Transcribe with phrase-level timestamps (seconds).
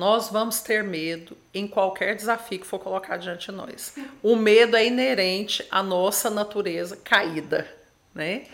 [0.00, 3.92] nós vamos ter medo em qualquer desafio que for colocado diante de nós.
[4.22, 7.68] O medo é inerente à nossa natureza caída,
[8.14, 8.44] né?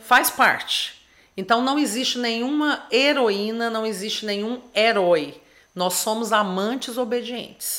[0.00, 1.00] Faz parte.
[1.36, 5.40] Então não existe nenhuma heroína, não existe nenhum herói.
[5.72, 7.76] Nós somos amantes obedientes.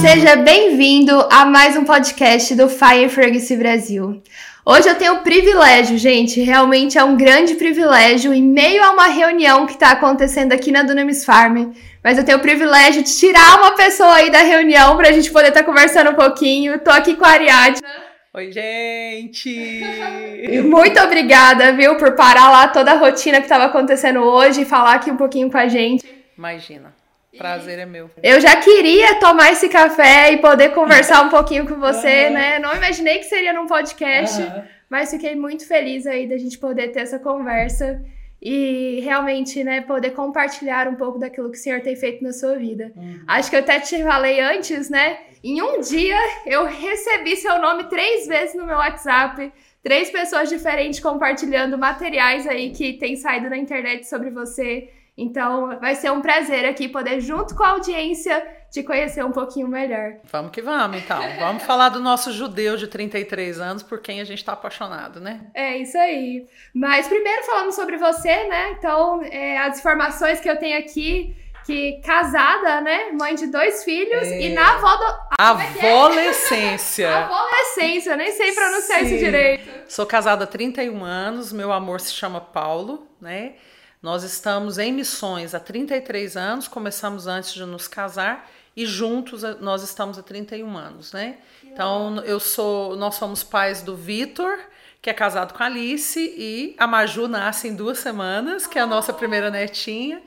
[0.00, 4.22] Seja bem-vindo a mais um podcast do Fire Fragrance Brasil.
[4.70, 9.06] Hoje eu tenho o privilégio, gente, realmente é um grande privilégio, em meio a uma
[9.06, 11.72] reunião que está acontecendo aqui na Dunamis Farm,
[12.04, 15.32] mas eu tenho o privilégio de tirar uma pessoa aí da reunião para a gente
[15.32, 16.78] poder estar tá conversando um pouquinho.
[16.80, 17.88] Tô aqui com a Ariadna.
[18.34, 19.80] Oi, gente!
[20.68, 24.96] Muito obrigada, viu, por parar lá toda a rotina que estava acontecendo hoje e falar
[24.96, 26.04] aqui um pouquinho com a gente.
[26.36, 26.97] Imagina.
[27.36, 28.10] Prazer é meu.
[28.22, 32.32] Eu já queria tomar esse café e poder conversar um pouquinho com você, uhum.
[32.32, 32.58] né?
[32.58, 34.62] Não imaginei que seria num podcast, uhum.
[34.88, 38.02] mas fiquei muito feliz aí da gente poder ter essa conversa
[38.40, 42.56] e realmente, né, poder compartilhar um pouco daquilo que o Senhor tem feito na sua
[42.56, 42.92] vida.
[42.96, 43.20] Uhum.
[43.26, 45.18] Acho que eu até te falei antes, né?
[45.42, 46.16] Em um dia
[46.46, 49.52] eu recebi seu nome três vezes no meu WhatsApp.
[49.82, 54.88] Três pessoas diferentes compartilhando materiais aí que tem saído na internet sobre você.
[55.18, 59.66] Então, vai ser um prazer aqui poder, junto com a audiência, te conhecer um pouquinho
[59.66, 60.18] melhor.
[60.30, 61.20] Vamos que vamos, então.
[61.40, 65.40] Vamos falar do nosso judeu de 33 anos, por quem a gente está apaixonado, né?
[65.52, 66.46] É isso aí.
[66.72, 68.76] Mas primeiro falando sobre você, né?
[68.78, 71.34] Então, é, as informações que eu tenho aqui
[71.68, 73.10] que casada, né?
[73.12, 74.40] Mãe de dois filhos é...
[74.40, 75.18] e na avó do...
[75.38, 77.06] Avolescência.
[77.06, 77.12] É?
[77.12, 79.06] Avolescência, nem sei pronunciar Sim.
[79.06, 79.68] isso direito.
[79.86, 83.54] Sou casada há 31 anos, meu amor se chama Paulo, né?
[84.00, 89.82] Nós estamos em missões há 33 anos, começamos antes de nos casar e juntos nós
[89.82, 91.38] estamos há 31 anos, né?
[91.64, 94.56] Então eu sou, nós somos pais do Vitor,
[95.02, 98.82] que é casado com a Alice e a Maju nasce em duas semanas, que é
[98.82, 100.22] a nossa primeira netinha,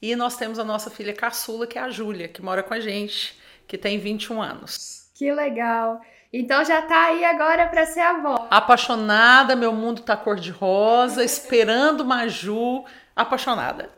[0.00, 2.80] e nós temos a nossa filha caçula, que é a Júlia, que mora com a
[2.80, 5.10] gente, que tem 21 anos.
[5.14, 6.00] Que legal.
[6.32, 8.46] Então já tá aí agora para ser avó.
[8.50, 12.84] Apaixonada, meu mundo tá cor de rosa, esperando Maju
[13.16, 13.90] apaixonada.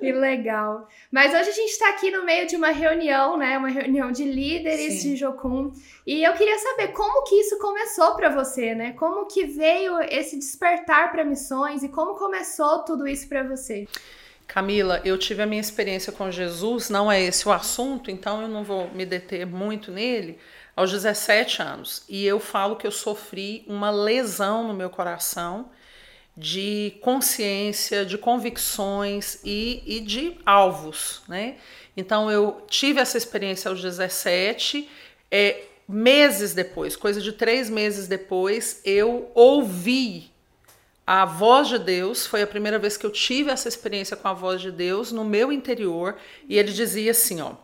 [0.00, 0.88] Que legal.
[1.10, 3.56] Mas hoje a gente está aqui no meio de uma reunião, né?
[3.56, 5.10] Uma reunião de líderes Sim.
[5.10, 5.72] de Jocum.
[6.06, 8.92] E eu queria saber como que isso começou para você, né?
[8.92, 13.86] Como que veio esse despertar para missões e como começou tudo isso para você?
[14.46, 18.48] Camila, eu tive a minha experiência com Jesus, não é esse o assunto, então eu
[18.48, 20.38] não vou me deter muito nele,
[20.74, 22.04] aos 17 anos.
[22.08, 25.68] E eu falo que eu sofri uma lesão no meu coração
[26.36, 31.56] de consciência, de convicções e, e de alvos, né?
[31.96, 34.88] Então eu tive essa experiência aos 17,
[35.30, 40.30] é, meses depois, coisa de três meses depois, eu ouvi
[41.06, 42.26] a voz de Deus.
[42.26, 45.24] Foi a primeira vez que eu tive essa experiência com a voz de Deus no
[45.24, 46.16] meu interior,
[46.48, 47.54] e ele dizia assim, ó: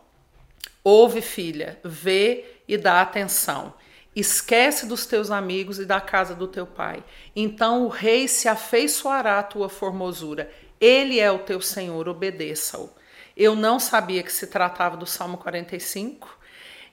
[0.83, 3.73] Ouve, filha, vê e dá atenção.
[4.15, 7.03] Esquece dos teus amigos e da casa do teu pai.
[7.35, 10.51] Então o rei se afeiçoará à tua formosura.
[10.79, 12.89] Ele é o teu Senhor, obedeça-o.
[13.35, 16.37] Eu não sabia que se tratava do Salmo 45,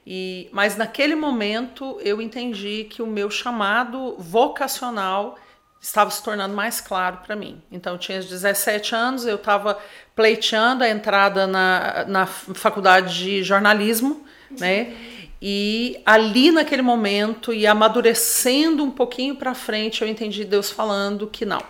[0.06, 5.36] e, mas naquele momento eu entendi que o meu chamado vocacional
[5.80, 7.62] estava se tornando mais claro para mim.
[7.72, 9.78] Então, eu tinha 17 anos, eu estava
[10.14, 14.94] pleiteando a entrada na, na faculdade de jornalismo, né?
[15.42, 21.46] E ali naquele momento e amadurecendo um pouquinho para frente, eu entendi Deus falando que
[21.46, 21.62] não,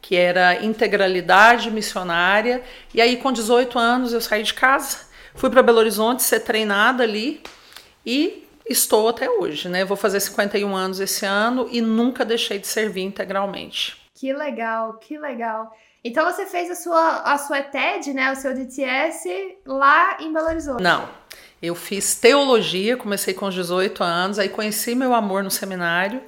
[0.00, 2.62] que era integralidade missionária.
[2.94, 4.98] E aí com 18 anos eu saí de casa,
[5.34, 7.42] fui para Belo Horizonte ser treinada ali
[8.06, 9.84] e estou até hoje, né?
[9.84, 14.00] Vou fazer 51 anos esse ano e nunca deixei de servir integralmente.
[14.14, 15.76] Que legal, que legal.
[16.04, 19.28] Então você fez a sua a sua TED, né, o seu DTS
[19.66, 20.82] lá em Belo Horizonte?
[20.82, 21.19] Não.
[21.62, 26.22] Eu fiz teologia, comecei com 18 anos, aí conheci meu amor no seminário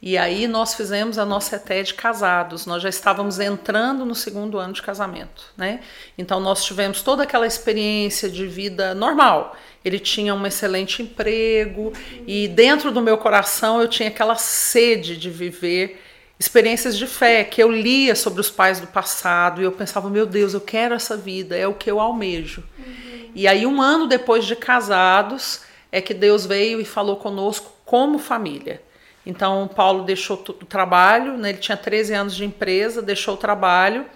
[0.00, 2.64] e aí nós fizemos a nossa ETE de casados.
[2.64, 5.80] Nós já estávamos entrando no segundo ano de casamento, né?
[6.16, 9.56] Então nós tivemos toda aquela experiência de vida normal.
[9.84, 11.92] Ele tinha um excelente emprego
[12.26, 16.00] e dentro do meu coração eu tinha aquela sede de viver
[16.38, 20.24] experiências de fé que eu lia sobre os pais do passado e eu pensava, meu
[20.24, 22.62] Deus, eu quero essa vida, é o que eu almejo.
[22.78, 23.30] Uhum.
[23.34, 28.18] E aí, um ano depois de casados, é que Deus veio e falou conosco como
[28.18, 28.82] família.
[29.26, 31.50] Então, Paulo deixou o trabalho, né?
[31.50, 34.06] ele tinha 13 anos de empresa, deixou o trabalho.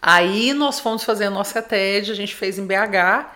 [0.00, 3.26] Aí nós fomos fazer a nossa TED, a gente fez em BH,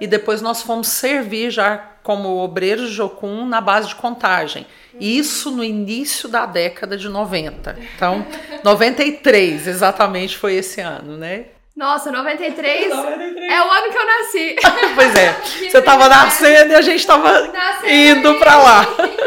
[0.00, 4.66] e depois nós fomos servir já como obreiros de Jocum na base de contagem.
[5.00, 7.76] Isso no início da década de 90.
[7.94, 8.26] Então,
[8.64, 11.46] 93 exatamente foi esse ano, né?
[11.76, 13.52] Nossa, 93, 93.
[13.52, 14.56] é o ano que eu nasci.
[14.94, 15.32] pois é.
[15.70, 17.52] Você estava nascendo e a gente estava
[17.86, 18.86] indo para lá.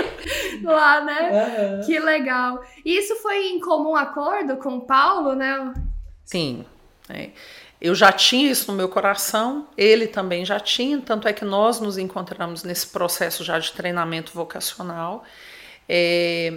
[0.63, 1.29] lá, né?
[1.31, 1.85] Uhum.
[1.85, 2.63] Que legal.
[2.83, 5.73] E isso foi em comum acordo com o Paulo, né?
[6.25, 6.65] Sim.
[7.07, 7.29] É.
[7.79, 11.79] Eu já tinha isso no meu coração, ele também já tinha, tanto é que nós
[11.79, 15.23] nos encontramos nesse processo já de treinamento vocacional.
[15.91, 16.53] É,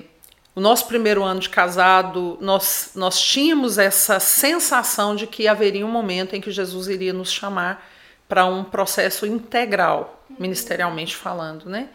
[0.55, 5.91] o nosso primeiro ano de casado, nós, nós tínhamos essa sensação de que haveria um
[5.91, 7.89] momento em que Jesus iria nos chamar
[8.29, 11.89] para um processo integral, ministerialmente falando, né?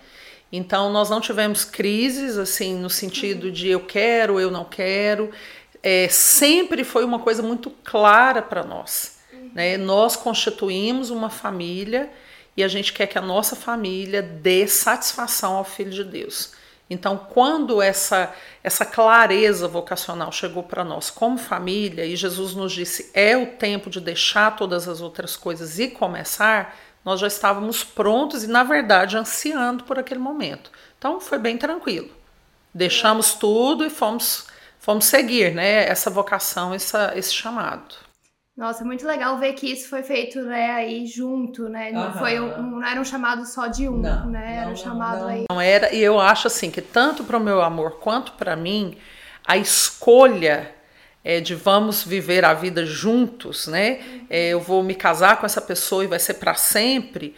[0.51, 5.29] Então nós não tivemos crises assim no sentido de eu quero, eu não quero.
[5.83, 9.19] É, sempre foi uma coisa muito clara para nós.
[9.53, 9.77] Né?
[9.77, 12.09] Nós constituímos uma família
[12.55, 16.53] e a gente quer que a nossa família dê satisfação ao Filho de Deus.
[16.89, 23.11] Então, quando essa, essa clareza vocacional chegou para nós como família, e Jesus nos disse:
[23.13, 28.43] é o tempo de deixar todas as outras coisas e começar, nós já estávamos prontos
[28.43, 30.71] e, na verdade, ansiando por aquele momento.
[30.97, 32.09] Então, foi bem tranquilo.
[32.73, 34.47] Deixamos tudo e fomos,
[34.79, 38.06] fomos seguir né, essa vocação, essa, esse chamado.
[38.57, 41.91] Nossa, muito legal ver que isso foi feito, né, aí junto, né?
[41.91, 44.61] Não foi um, não era um chamado só de um, não, né?
[44.61, 45.45] Era um chamado não, aí.
[45.47, 48.97] Não era, e eu acho assim que tanto para o meu amor quanto para mim,
[49.45, 50.73] a escolha
[51.23, 54.23] é, de vamos viver a vida juntos, né?
[54.27, 57.35] É, eu vou me casar com essa pessoa e vai ser para sempre,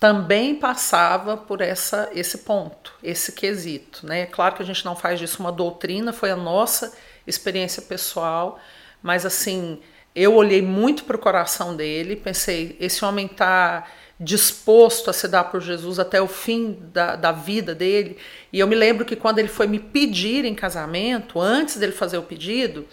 [0.00, 4.24] também passava por essa esse ponto, esse quesito, né?
[4.24, 6.94] Claro que a gente não faz disso uma doutrina, foi a nossa
[7.26, 8.58] experiência pessoal,
[9.02, 9.78] mas assim,
[10.14, 13.86] eu olhei muito para o coração dele, pensei, esse homem está
[14.20, 18.16] disposto a se dar por Jesus até o fim da, da vida dele.
[18.52, 22.18] E eu me lembro que quando ele foi me pedir em casamento, antes dele fazer
[22.18, 22.86] o pedido,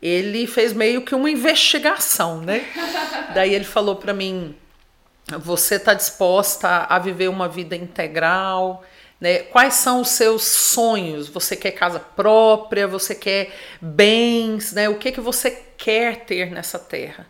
[0.00, 2.64] ele fez meio que uma investigação, né?
[3.34, 4.54] Daí ele falou para mim:
[5.40, 8.84] você está disposta a viver uma vida integral?
[9.20, 9.40] Né?
[9.40, 11.28] Quais são os seus sonhos?
[11.28, 12.86] Você quer casa própria?
[12.86, 14.72] Você quer bens?
[14.72, 14.88] Né?
[14.88, 17.26] O que, que você quer ter nessa terra?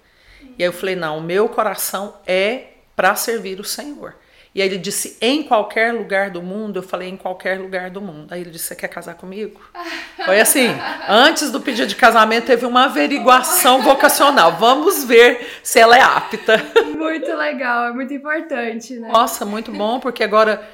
[0.58, 2.64] E aí eu falei: não, o meu coração é
[2.94, 4.16] para servir o Senhor.
[4.54, 6.80] E aí ele disse: em qualquer lugar do mundo.
[6.80, 8.32] Eu falei: em qualquer lugar do mundo.
[8.32, 9.60] Aí ele disse: você quer casar comigo?
[10.26, 10.68] Foi assim:
[11.08, 14.56] antes do pedido de casamento, teve uma averiguação vocacional.
[14.56, 16.60] Vamos ver se ela é apta.
[16.96, 19.08] Muito legal, é muito importante, né?
[19.12, 20.68] Nossa, muito bom, porque agora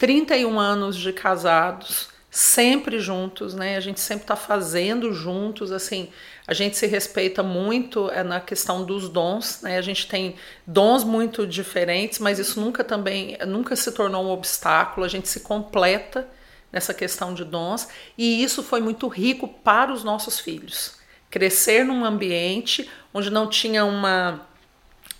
[0.00, 3.76] 31 anos de casados, sempre juntos, né?
[3.76, 6.08] A gente sempre está fazendo juntos, assim,
[6.46, 9.76] a gente se respeita muito é, na questão dos dons, né?
[9.76, 10.36] A gente tem
[10.66, 15.40] dons muito diferentes, mas isso nunca também, nunca se tornou um obstáculo, a gente se
[15.40, 16.26] completa
[16.72, 17.86] nessa questão de dons,
[18.16, 20.94] e isso foi muito rico para os nossos filhos.
[21.28, 24.48] Crescer num ambiente onde não tinha uma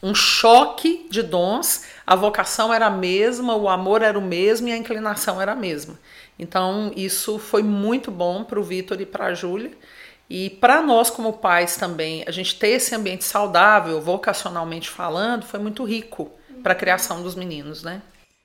[0.02, 4.73] um choque de dons, a vocação era a mesma, o amor era o mesmo e
[4.73, 5.99] a inclinação era a mesma.
[6.38, 9.73] Então, isso foi muito bom para o Vitor e para a Júlia.
[10.29, 15.58] E para nós, como pais também, a gente ter esse ambiente saudável, vocacionalmente falando, foi
[15.61, 16.31] muito rico
[16.62, 18.00] para a criação dos meninos, né?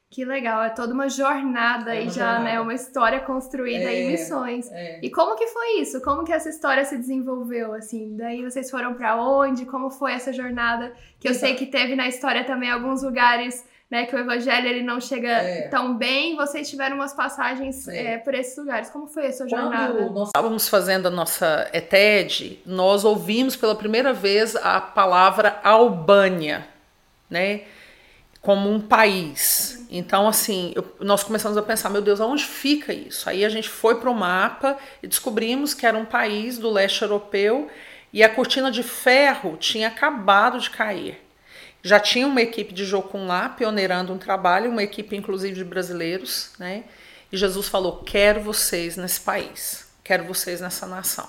[0.09, 2.43] Que legal, é toda uma jornada é aí já, jornada.
[2.43, 2.59] né?
[2.61, 4.71] Uma história construída é, em missões.
[4.71, 4.99] É.
[5.01, 6.01] E como que foi isso?
[6.01, 8.15] Como que essa história se desenvolveu, assim?
[8.15, 9.65] Daí vocês foram para onde?
[9.65, 10.93] Como foi essa jornada?
[11.19, 11.47] Que eu Exato.
[11.47, 14.05] sei que teve na história também alguns lugares, né?
[14.05, 15.67] Que o evangelho ele não chega é.
[15.67, 16.37] tão bem.
[16.37, 18.89] Vocês tiveram umas passagens é por esses lugares.
[18.89, 19.95] Como foi essa jornada?
[19.95, 26.65] Quando nós estávamos fazendo a nossa ETED, nós ouvimos pela primeira vez a palavra Albânia,
[27.29, 27.63] né?
[28.45, 29.83] Como um país.
[29.89, 33.27] Então, assim, eu, nós começamos a pensar, meu Deus, aonde fica isso?
[33.27, 37.01] Aí a gente foi para o mapa e descobrimos que era um país do leste
[37.01, 37.67] europeu
[38.13, 41.19] e a cortina de ferro tinha acabado de cair.
[41.81, 46.51] Já tinha uma equipe de Jocum lá, pioneirando um trabalho, uma equipe inclusive de brasileiros,
[46.59, 46.83] né?
[47.31, 51.27] E Jesus falou: Quero vocês nesse país, quero vocês nessa nação.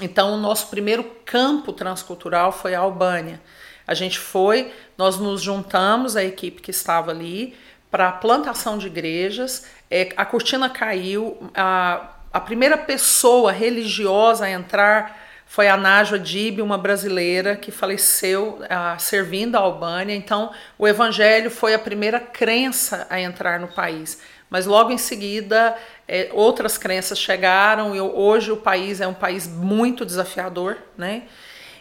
[0.00, 3.40] Então, o nosso primeiro campo transcultural foi a Albânia.
[3.86, 7.54] A gente foi, nós nos juntamos, a equipe que estava ali,
[7.90, 9.66] para a plantação de igrejas.
[9.90, 16.60] É, a cortina caiu, a, a primeira pessoa religiosa a entrar foi a Najwa Dib,
[16.60, 18.58] uma brasileira que faleceu
[18.98, 20.14] servindo a Albânia.
[20.14, 24.20] Então, o evangelho foi a primeira crença a entrar no país.
[24.50, 25.76] Mas logo em seguida,
[26.08, 31.22] é, outras crenças chegaram e hoje o país é um país muito desafiador, né?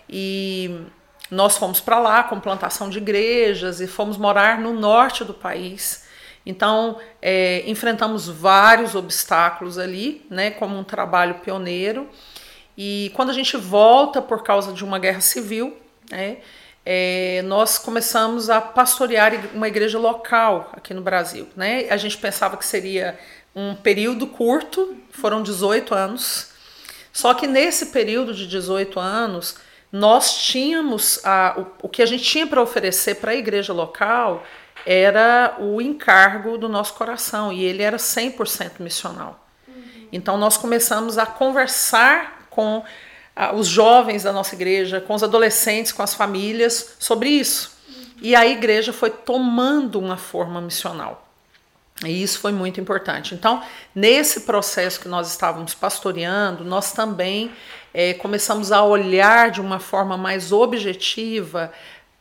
[0.10, 0.86] E
[1.30, 6.04] nós fomos para lá com plantação de igrejas e fomos morar no norte do país.
[6.46, 12.10] Então, é, enfrentamos vários obstáculos ali, né, como um trabalho pioneiro.
[12.78, 15.78] E quando a gente volta por causa de uma guerra civil,
[16.12, 16.38] né,
[16.86, 21.48] é, nós começamos a pastorear uma igreja local aqui no Brasil.
[21.56, 21.88] Né?
[21.90, 23.18] A gente pensava que seria
[23.56, 26.52] um período curto, foram 18 anos.
[27.14, 29.56] Só que nesse período de 18 anos,
[29.94, 34.44] nós tínhamos a, o, o que a gente tinha para oferecer para a igreja local
[34.88, 39.48] era o encargo do nosso coração e ele era 100% missional.
[39.68, 40.08] Uhum.
[40.12, 42.84] Então nós começamos a conversar com
[43.56, 47.78] os jovens da nossa igreja, com os adolescentes, com as famílias sobre isso.
[48.20, 51.23] E a igreja foi tomando uma forma missional.
[52.08, 53.34] E isso foi muito importante.
[53.34, 53.62] Então,
[53.94, 57.52] nesse processo que nós estávamos pastoreando, nós também
[57.94, 61.72] é, começamos a olhar de uma forma mais objetiva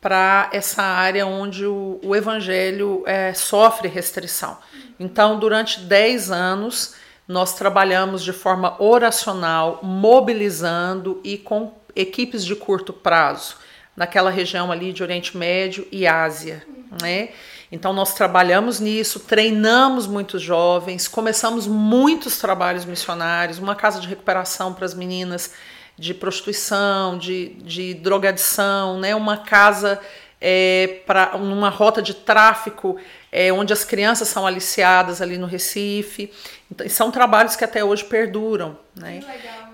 [0.01, 4.59] para essa área onde o, o evangelho é, sofre restrição.
[4.99, 6.95] Então, durante 10 anos,
[7.27, 13.57] nós trabalhamos de forma oracional, mobilizando e com equipes de curto prazo,
[13.97, 16.67] naquela região ali de Oriente Médio e Ásia,
[17.01, 17.31] né?
[17.73, 24.75] Então nós trabalhamos nisso, treinamos muitos jovens, começamos muitos trabalhos missionários, uma casa de recuperação
[24.75, 25.53] para as meninas
[25.99, 29.15] de prostituição, de, de drogadição, né?
[29.17, 29.99] uma casa
[30.39, 32.99] é, para uma rota de tráfico
[33.31, 36.31] é, onde as crianças são aliciadas ali no Recife.
[36.71, 38.77] Então, são trabalhos que até hoje perduram.
[38.95, 39.23] Né?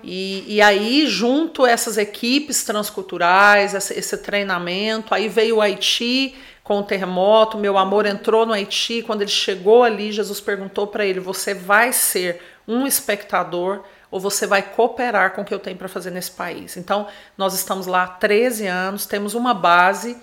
[0.01, 6.33] E, e aí, junto a essas equipes transculturais, esse, esse treinamento, aí veio o Haiti
[6.69, 7.57] com o terremoto.
[7.57, 9.01] Meu amor entrou no Haiti.
[9.01, 14.45] Quando ele chegou ali, Jesus perguntou para ele: Você vai ser um espectador ou você
[14.45, 16.77] vai cooperar com o que eu tenho para fazer nesse país?
[16.77, 20.15] Então, nós estamos lá há 13 anos, temos uma base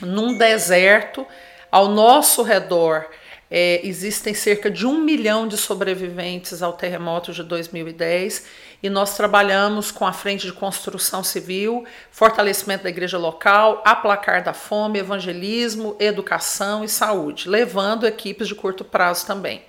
[0.00, 1.24] num deserto
[1.70, 3.06] ao nosso redor
[3.50, 8.44] é, existem cerca de um milhão de sobreviventes ao terremoto de 2010
[8.82, 14.52] e nós trabalhamos com a frente de construção civil, fortalecimento da igreja local, aplacar da
[14.52, 19.62] fome, evangelismo, educação e saúde, levando equipes de curto prazo também.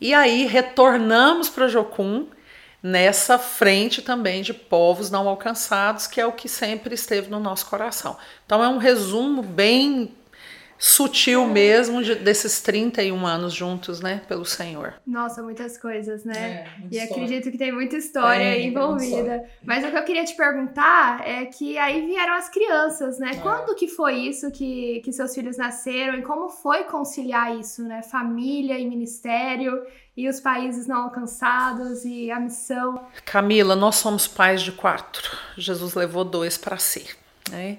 [0.00, 2.28] E aí retornamos para Jocum
[2.82, 7.66] nessa frente também de povos não alcançados, que é o que sempre esteve no nosso
[7.66, 8.16] coração.
[8.44, 10.14] Então é um resumo bem
[10.78, 14.94] sutil mesmo de, desses 31 anos juntos, né, pelo Senhor.
[15.06, 16.36] Nossa, muitas coisas, né?
[16.36, 17.04] É, e história.
[17.04, 19.44] acredito que tem muita história é, envolvida.
[19.64, 23.30] Mas o que eu queria te perguntar é que aí vieram as crianças, né?
[23.34, 23.36] É.
[23.36, 28.02] Quando que foi isso que, que seus filhos nasceram e como foi conciliar isso, né?
[28.02, 29.82] Família e ministério
[30.16, 33.06] e os países não alcançados e a missão.
[33.24, 35.36] Camila, nós somos pais de quatro.
[35.56, 37.06] Jesus levou dois para si,
[37.50, 37.78] né?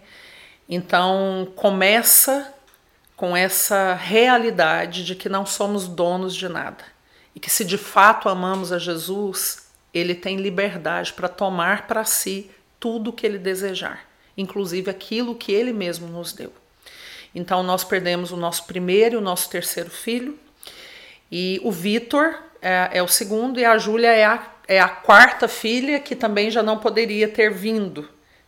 [0.70, 2.54] Então começa
[3.18, 6.86] com essa realidade de que não somos donos de nada
[7.36, 12.50] e que se de fato amamos a Jesus, ele tem liberdade para tomar para si
[12.80, 14.06] tudo o que ele desejar,
[14.38, 16.54] inclusive aquilo que ele mesmo nos deu.
[17.34, 20.38] Então nós perdemos o nosso primeiro e o nosso terceiro filho,
[21.32, 25.48] e o Vitor é, é, o segundo, e a Júlia é a, é a quarta
[25.48, 28.08] filha que também já não poderia ter vindo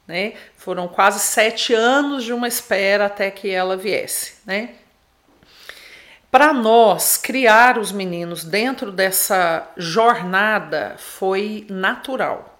[0.09, 0.33] né?
[0.57, 4.37] Foram quase sete anos de uma espera até que ela viesse.
[4.43, 4.71] Né?
[6.31, 12.59] Para nós, criar os meninos dentro dessa jornada foi natural,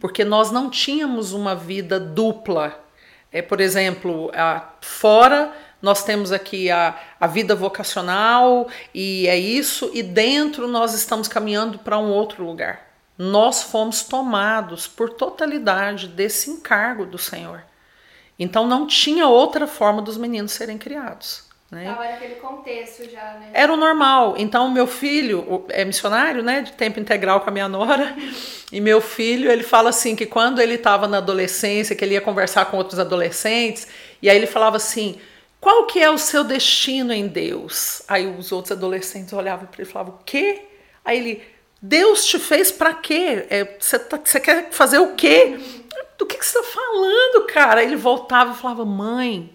[0.00, 2.82] porque nós não tínhamos uma vida dupla.
[3.30, 5.52] É, por exemplo, a, fora
[5.82, 11.78] nós temos aqui a, a vida vocacional e é isso, e dentro nós estamos caminhando
[11.78, 12.91] para um outro lugar
[13.22, 17.62] nós fomos tomados por totalidade desse encargo do Senhor.
[18.36, 21.44] Então não tinha outra forma dos meninos serem criados.
[21.70, 21.84] Né?
[21.84, 23.50] Estava naquele contexto já, né?
[23.54, 24.34] Era o normal.
[24.36, 26.60] Então, meu filho é missionário, né?
[26.60, 28.14] De tempo integral com a minha nora.
[28.70, 32.20] E meu filho, ele fala assim: que quando ele estava na adolescência, que ele ia
[32.20, 33.86] conversar com outros adolescentes,
[34.20, 35.18] e aí ele falava assim:
[35.60, 38.02] qual que é o seu destino em Deus?
[38.08, 40.62] Aí os outros adolescentes olhavam para ele e falavam: o quê?
[41.04, 41.51] Aí ele:
[41.84, 43.44] Deus te fez para quê?
[43.80, 45.58] Você é, tá, quer fazer o quê?
[46.16, 47.82] Do que você está falando, cara?
[47.82, 49.52] Ele voltava e falava: Mãe,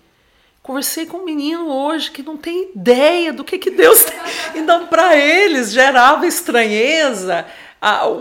[0.62, 4.17] conversei com um menino hoje que não tem ideia do que, que Deus tem.
[4.55, 7.46] Então, para eles, gerava estranheza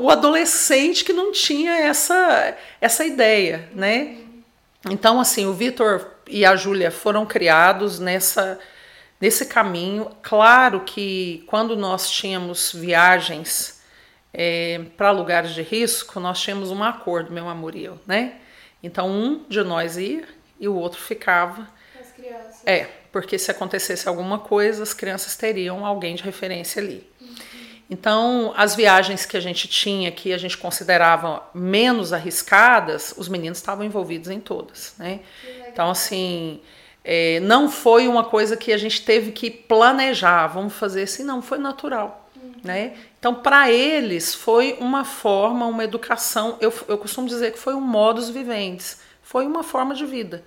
[0.00, 4.18] o adolescente que não tinha essa, essa ideia, né?
[4.88, 8.60] Então, assim, o Vitor e a Júlia foram criados nessa,
[9.20, 10.10] nesse caminho.
[10.22, 13.75] Claro que quando nós tínhamos viagens
[14.38, 18.35] é, para lugares de risco, nós tínhamos um acordo, meu amor e eu, né?
[18.83, 20.25] Então um de nós ia
[20.61, 21.66] e o outro ficava.
[21.99, 22.61] As crianças.
[22.66, 27.11] É, porque se acontecesse alguma coisa, as crianças teriam alguém de referência ali.
[27.88, 33.59] Então, as viagens que a gente tinha, que a gente considerava menos arriscadas, os meninos
[33.59, 35.21] estavam envolvidos em todas, né?
[35.69, 36.61] Então, assim,
[37.05, 41.40] é, não foi uma coisa que a gente teve que planejar, vamos fazer assim, não,
[41.40, 42.55] foi natural, uhum.
[42.64, 42.95] né?
[43.26, 47.80] Então, para eles, foi uma forma, uma educação, eu, eu costumo dizer que foi um
[47.80, 50.45] modus viventes, foi uma forma de vida.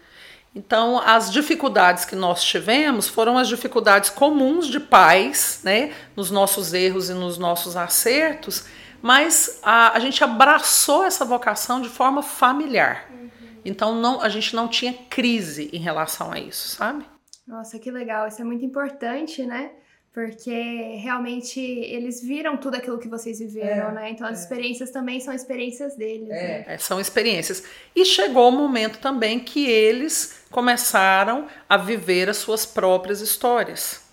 [0.55, 6.73] Então, as dificuldades que nós tivemos foram as dificuldades comuns de pais, né, nos nossos
[6.73, 8.63] erros e nos nossos acertos,
[9.01, 13.09] mas a, a gente abraçou essa vocação de forma familiar.
[13.11, 13.29] Uhum.
[13.65, 17.03] Então, não, a gente não tinha crise em relação a isso, sabe?
[17.45, 18.25] Nossa, que legal.
[18.25, 19.69] Isso é muito importante, né?
[20.13, 24.09] Porque realmente eles viram tudo aquilo que vocês viveram, é, né?
[24.09, 24.43] Então as é.
[24.43, 26.29] experiências também são experiências deles.
[26.29, 26.33] É.
[26.33, 26.65] Né?
[26.67, 27.63] É, são experiências.
[27.95, 34.03] E chegou o momento também que eles começaram a viver as suas próprias histórias,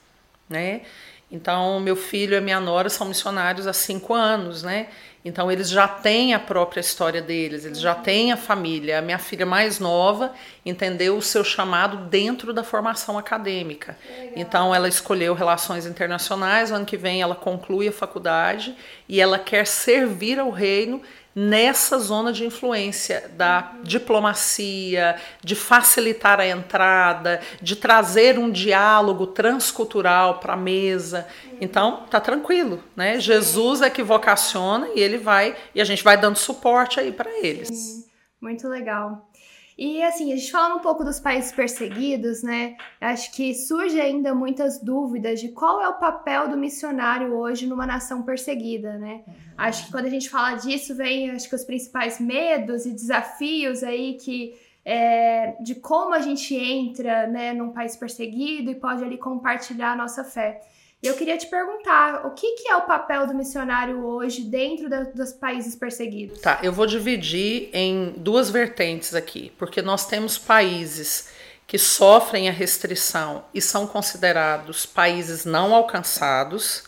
[0.49, 0.83] né?
[1.31, 4.89] Então meu filho e minha nora são missionários há cinco anos, né?
[5.25, 9.01] Então eles já têm a própria história deles, eles já têm a família.
[9.01, 10.33] A minha filha mais nova
[10.65, 13.99] entendeu o seu chamado dentro da formação acadêmica.
[14.37, 18.77] Então ela escolheu relações internacionais, ano que vem ela conclui a faculdade
[19.09, 21.03] e ela quer servir ao reino
[21.37, 30.39] nessa zona de influência da diplomacia, de facilitar a entrada, de trazer um diálogo transcultural
[30.39, 31.29] para a mesa.
[31.61, 33.21] Então, tá tranquilo, né?
[33.21, 37.31] Jesus é que vocaciona e ele vai e a gente vai dando suporte aí para
[37.45, 37.69] eles.
[37.69, 38.05] Sim,
[38.41, 39.31] muito legal.
[39.79, 42.77] E assim, a gente falando um pouco dos países perseguidos, né?
[42.99, 47.87] Acho que surge ainda muitas dúvidas de qual é o papel do missionário hoje numa
[47.87, 49.23] nação perseguida, né?
[49.27, 49.35] Uhum.
[49.59, 53.83] Acho que quando a gente fala disso, vem acho que os principais medos e desafios
[53.83, 59.19] aí que é, de como a gente entra né, num país perseguido e pode ali
[59.19, 60.63] compartilhar a nossa fé.
[61.03, 64.89] E eu queria te perguntar, o que, que é o papel do missionário hoje dentro
[64.89, 66.41] da, dos países perseguidos?
[66.41, 71.29] Tá, eu vou dividir em duas vertentes aqui, porque nós temos países
[71.67, 76.85] que sofrem a restrição e são considerados países não alcançados,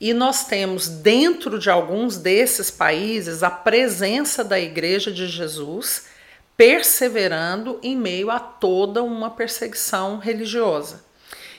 [0.00, 6.06] e nós temos dentro de alguns desses países a presença da Igreja de Jesus
[6.56, 11.04] perseverando em meio a toda uma perseguição religiosa.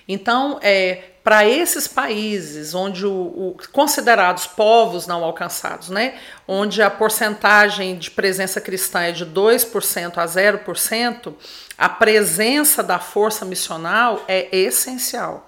[0.07, 6.15] Então, é, para esses países onde o, o, considerados povos não alcançados, né,
[6.47, 11.34] onde a porcentagem de presença cristã é de 2% a 0%,
[11.77, 15.45] a presença da força missional é essencial.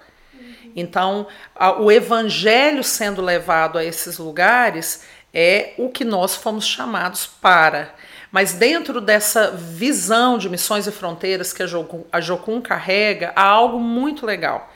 [0.74, 5.02] Então, a, o evangelho sendo levado a esses lugares
[5.34, 7.94] é o que nós fomos chamados para.
[8.30, 13.42] Mas dentro dessa visão de missões e fronteiras que a Jocum, a Jocum carrega, há
[13.42, 14.71] algo muito legal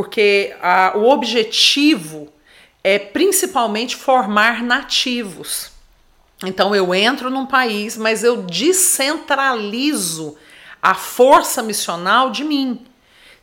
[0.00, 2.32] porque a, o objetivo
[2.82, 5.72] é principalmente formar nativos.
[6.42, 10.38] Então eu entro num país, mas eu descentralizo
[10.80, 12.86] a força missional de mim.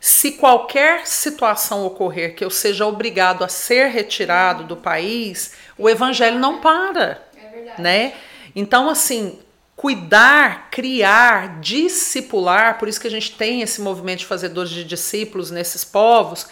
[0.00, 6.40] Se qualquer situação ocorrer que eu seja obrigado a ser retirado do país, o evangelho
[6.40, 8.14] não para, é né?
[8.52, 9.38] Então assim,
[9.78, 15.52] cuidar, criar, discipular, por isso que a gente tem esse movimento de fazedores de discípulos
[15.52, 16.48] nesses povos,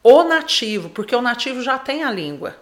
[0.00, 2.54] o nativo, porque o nativo já tem a língua.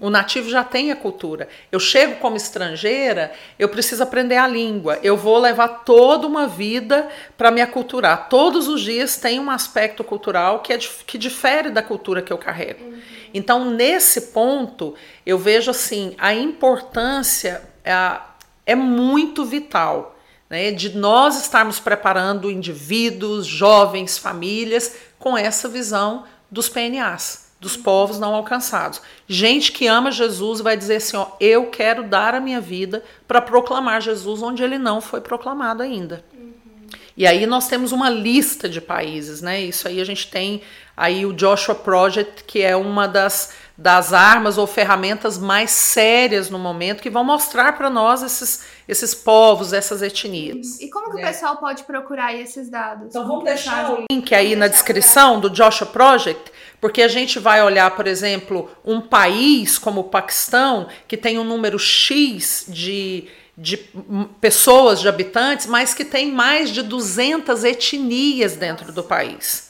[0.00, 1.48] O nativo já tem a cultura.
[1.70, 4.98] Eu chego como estrangeira, eu preciso aprender a língua.
[5.04, 8.28] Eu vou levar toda uma vida para me aculturar.
[8.28, 12.38] Todos os dias tem um aspecto cultural que, é, que difere da cultura que eu
[12.38, 12.82] carrego.
[12.82, 12.98] Uhum.
[13.32, 17.62] Então, nesse ponto, eu vejo assim a importância.
[17.84, 18.29] A,
[18.64, 20.16] é muito vital.
[20.48, 28.18] Né, de nós estarmos preparando indivíduos, jovens, famílias com essa visão dos PNAs, dos povos
[28.18, 29.00] não alcançados.
[29.28, 33.40] Gente que ama Jesus vai dizer assim: ó, eu quero dar a minha vida para
[33.40, 36.24] proclamar Jesus onde ele não foi proclamado ainda.
[37.16, 39.60] E aí nós temos uma lista de países, né?
[39.60, 40.62] Isso aí a gente tem
[40.96, 46.58] aí o Joshua Project, que é uma das das armas ou ferramentas mais sérias no
[46.58, 50.78] momento que vão mostrar para nós esses, esses povos, essas etnias.
[50.78, 51.28] E como que o é.
[51.28, 53.06] pessoal pode procurar esses dados?
[53.08, 57.62] Então vamos deixar o link aí na descrição do Joshua Project, porque a gente vai
[57.62, 63.78] olhar, por exemplo, um país como o Paquistão, que tem um número X de, de
[64.42, 69.69] pessoas, de habitantes, mas que tem mais de 200 etnias dentro do país.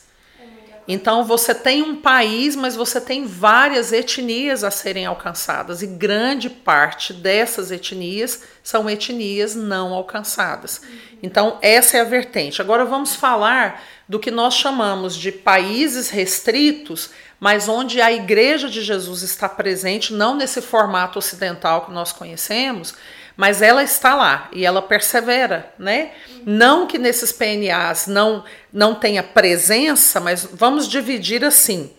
[0.89, 6.51] Então você tem um país, mas você tem várias etnias a serem alcançadas, e grande
[6.51, 10.81] parte dessas etnias são etnias não alcançadas.
[11.23, 12.61] Então, essa é a vertente.
[12.63, 18.83] Agora vamos falar do que nós chamamos de países restritos, mas onde a Igreja de
[18.83, 22.95] Jesus está presente, não nesse formato ocidental que nós conhecemos,
[23.37, 26.13] mas ela está lá e ela persevera, né?
[26.45, 31.93] Não que nesses PNAs não, não tenha presença, mas vamos dividir assim.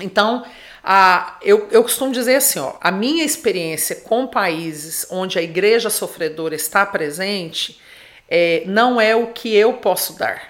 [0.00, 0.44] Então,
[0.82, 5.90] a, eu, eu costumo dizer assim: ó, a minha experiência com países onde a igreja
[5.90, 7.80] sofredora está presente
[8.28, 10.42] é, não é o que eu posso dar,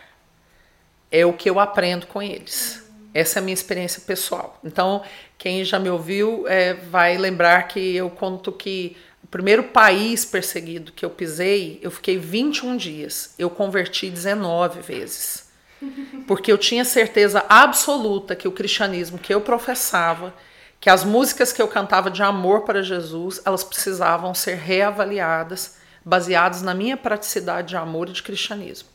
[1.11, 2.83] é o que eu aprendo com eles.
[3.15, 4.59] Essa é a minha experiência pessoal.
[4.65, 5.03] Então,
[5.37, 11.05] quem já me ouviu é, vai lembrar que eu conto que primeiro país perseguido que
[11.05, 13.35] eu pisei, eu fiquei 21 dias.
[13.39, 15.51] Eu converti 19 vezes.
[16.27, 20.35] Porque eu tinha certeza absoluta que o cristianismo que eu professava,
[20.81, 26.63] que as músicas que eu cantava de amor para Jesus, elas precisavam ser reavaliadas, baseadas
[26.63, 28.89] na minha praticidade de amor e de cristianismo.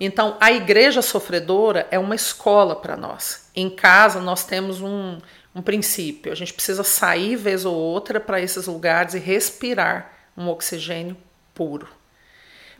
[0.00, 3.48] Então, a igreja sofredora é uma escola para nós.
[3.54, 5.18] Em casa, nós temos um,
[5.54, 6.32] um princípio.
[6.32, 11.16] A gente precisa sair vez ou outra para esses lugares e respirar um oxigênio
[11.54, 11.88] puro.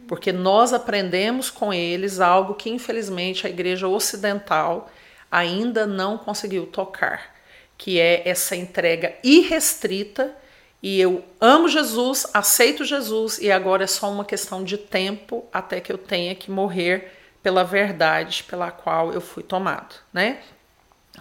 [0.09, 4.91] Porque nós aprendemos com eles algo que infelizmente a igreja ocidental
[5.31, 7.35] ainda não conseguiu tocar,
[7.79, 10.35] que é essa entrega irrestrita
[10.83, 15.81] e eu amo Jesus, aceito Jesus e agora é só uma questão de tempo até
[15.81, 20.41] que eu tenha que morrer pela verdade pela qual eu fui tomado, né?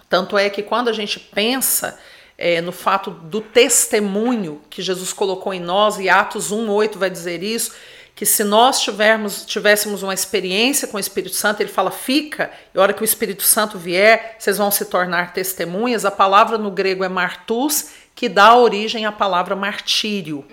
[0.08, 1.98] Tanto é que quando a gente pensa
[2.36, 7.42] é, no fato do testemunho que Jesus colocou em nós, e Atos 1,8 vai dizer
[7.42, 7.72] isso,
[8.14, 12.78] que se nós tivermos, tivéssemos uma experiência com o Espírito Santo, ele fala, fica, e
[12.78, 16.04] a hora que o Espírito Santo vier, vocês vão se tornar testemunhas.
[16.04, 20.44] A palavra no grego é martus, que dá origem à palavra martírio.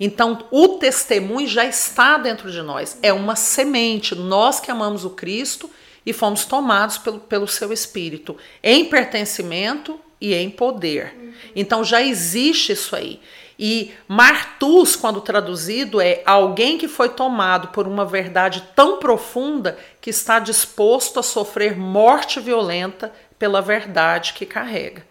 [0.00, 4.14] Então, o testemunho já está dentro de nós, é uma semente.
[4.14, 5.70] Nós que amamos o Cristo
[6.08, 11.14] e fomos tomados pelo, pelo seu espírito em pertencimento e em poder.
[11.54, 13.20] Então já existe isso aí.
[13.58, 20.08] E martus, quando traduzido, é alguém que foi tomado por uma verdade tão profunda que
[20.08, 25.06] está disposto a sofrer morte violenta pela verdade que carrega.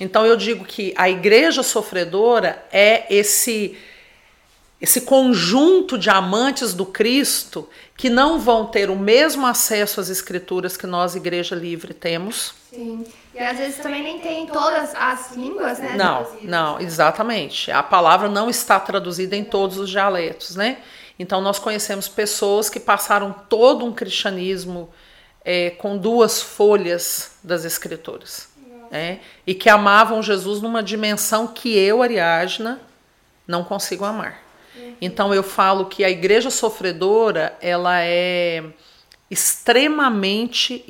[0.00, 3.76] Então eu digo que a igreja sofredora é esse
[4.82, 10.76] esse conjunto de amantes do Cristo que não vão ter o mesmo acesso às escrituras
[10.76, 12.54] que nós, Igreja Livre, temos.
[12.70, 13.04] Sim.
[13.34, 15.94] E às vezes também nem tem todas as línguas, né?
[15.96, 17.70] Não, não, exatamente.
[17.70, 20.78] A palavra não está traduzida em todos os dialetos, né?
[21.18, 24.90] Então nós conhecemos pessoas que passaram todo um cristianismo
[25.44, 28.48] é, com duas folhas das escrituras.
[28.90, 29.20] Né?
[29.46, 32.80] E que amavam Jesus numa dimensão que eu, Ariadna,
[33.46, 34.42] não consigo amar.
[35.00, 38.62] Então eu falo que a igreja sofredora ela é
[39.30, 40.84] extremamente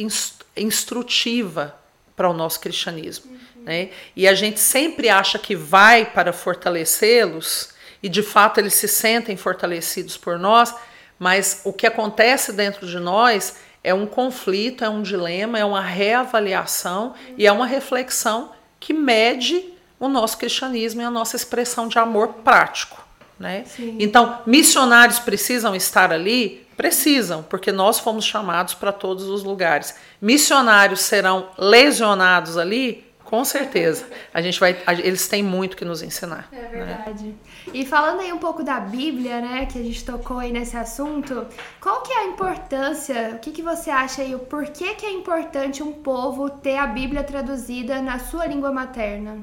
[0.56, 1.74] instrutiva
[2.16, 3.62] para o nosso cristianismo, uhum.
[3.64, 3.90] né?
[4.14, 7.70] E a gente sempre acha que vai para fortalecê-los
[8.02, 10.74] e de fato eles se sentem fortalecidos por nós,
[11.18, 15.80] mas o que acontece dentro de nós é um conflito, é um dilema, é uma
[15.80, 17.34] reavaliação uhum.
[17.38, 22.28] e é uma reflexão que mede o nosso cristianismo e a nossa expressão de amor
[22.44, 23.01] prático.
[23.42, 23.64] Né?
[23.98, 26.64] Então, missionários precisam estar ali?
[26.76, 29.96] Precisam, porque nós fomos chamados para todos os lugares.
[30.20, 33.04] Missionários serão lesionados ali?
[33.24, 34.06] Com certeza.
[34.32, 36.48] A gente vai, eles têm muito que nos ensinar.
[36.52, 36.68] É né?
[36.68, 37.24] verdade.
[37.24, 37.34] Né?
[37.74, 41.46] E falando aí um pouco da Bíblia, né, que a gente tocou aí nesse assunto,
[41.80, 43.32] qual que é a importância?
[43.34, 44.34] O que, que você acha aí?
[44.34, 49.38] O porquê que é importante um povo ter a Bíblia traduzida na sua língua materna?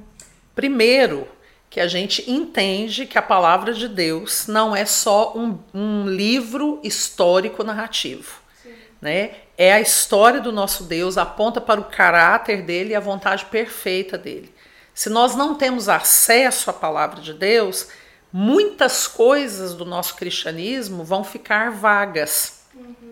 [0.56, 1.28] Primeiro,
[1.70, 6.80] que a gente entende que a palavra de Deus não é só um, um livro
[6.84, 8.40] histórico narrativo.
[9.02, 9.36] Né?
[9.58, 14.18] É a história do nosso Deus, aponta para o caráter dele e a vontade perfeita
[14.18, 14.54] dele.
[14.94, 17.88] Se nós não temos acesso à palavra de Deus,
[18.34, 22.64] muitas coisas do nosso cristianismo vão ficar vagas.
[22.74, 23.10] Uhum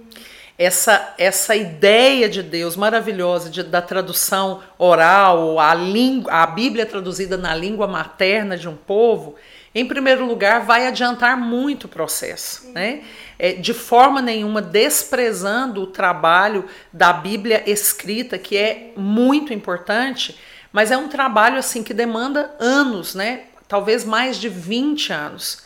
[0.58, 7.38] essa, essa ideia de Deus maravilhosa de, da tradução oral, a, língua, a Bíblia traduzida
[7.38, 9.36] na língua materna de um povo,
[9.76, 13.04] em primeiro lugar, vai adiantar muito o processo, né?
[13.38, 20.36] É, de forma nenhuma desprezando o trabalho da Bíblia escrita, que é muito importante,
[20.72, 23.41] mas é um trabalho assim que demanda anos, né?
[23.67, 25.62] Talvez mais de 20 anos.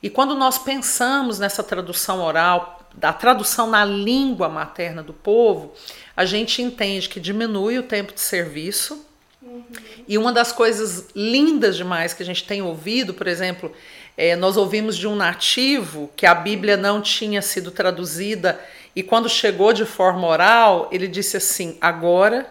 [0.00, 5.72] E quando nós pensamos nessa tradução oral, da tradução na língua materna do povo,
[6.16, 9.04] a gente entende que diminui o tempo de serviço.
[9.42, 9.64] Uhum.
[10.08, 13.70] E uma das coisas lindas demais que a gente tem ouvido, por exemplo,
[14.16, 18.58] é, nós ouvimos de um nativo que a Bíblia não tinha sido traduzida
[18.96, 22.50] e quando chegou de forma oral, ele disse assim: Agora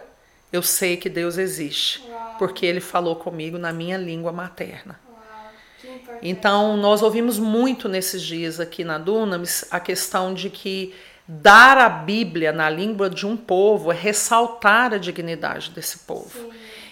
[0.52, 2.04] eu sei que Deus existe,
[2.38, 5.05] porque ele falou comigo na minha língua materna.
[6.22, 10.94] Então, nós ouvimos muito nesses dias aqui na Dunamis a questão de que
[11.26, 16.30] dar a Bíblia na língua de um povo é ressaltar a dignidade desse povo.
[16.30, 16.50] Sim.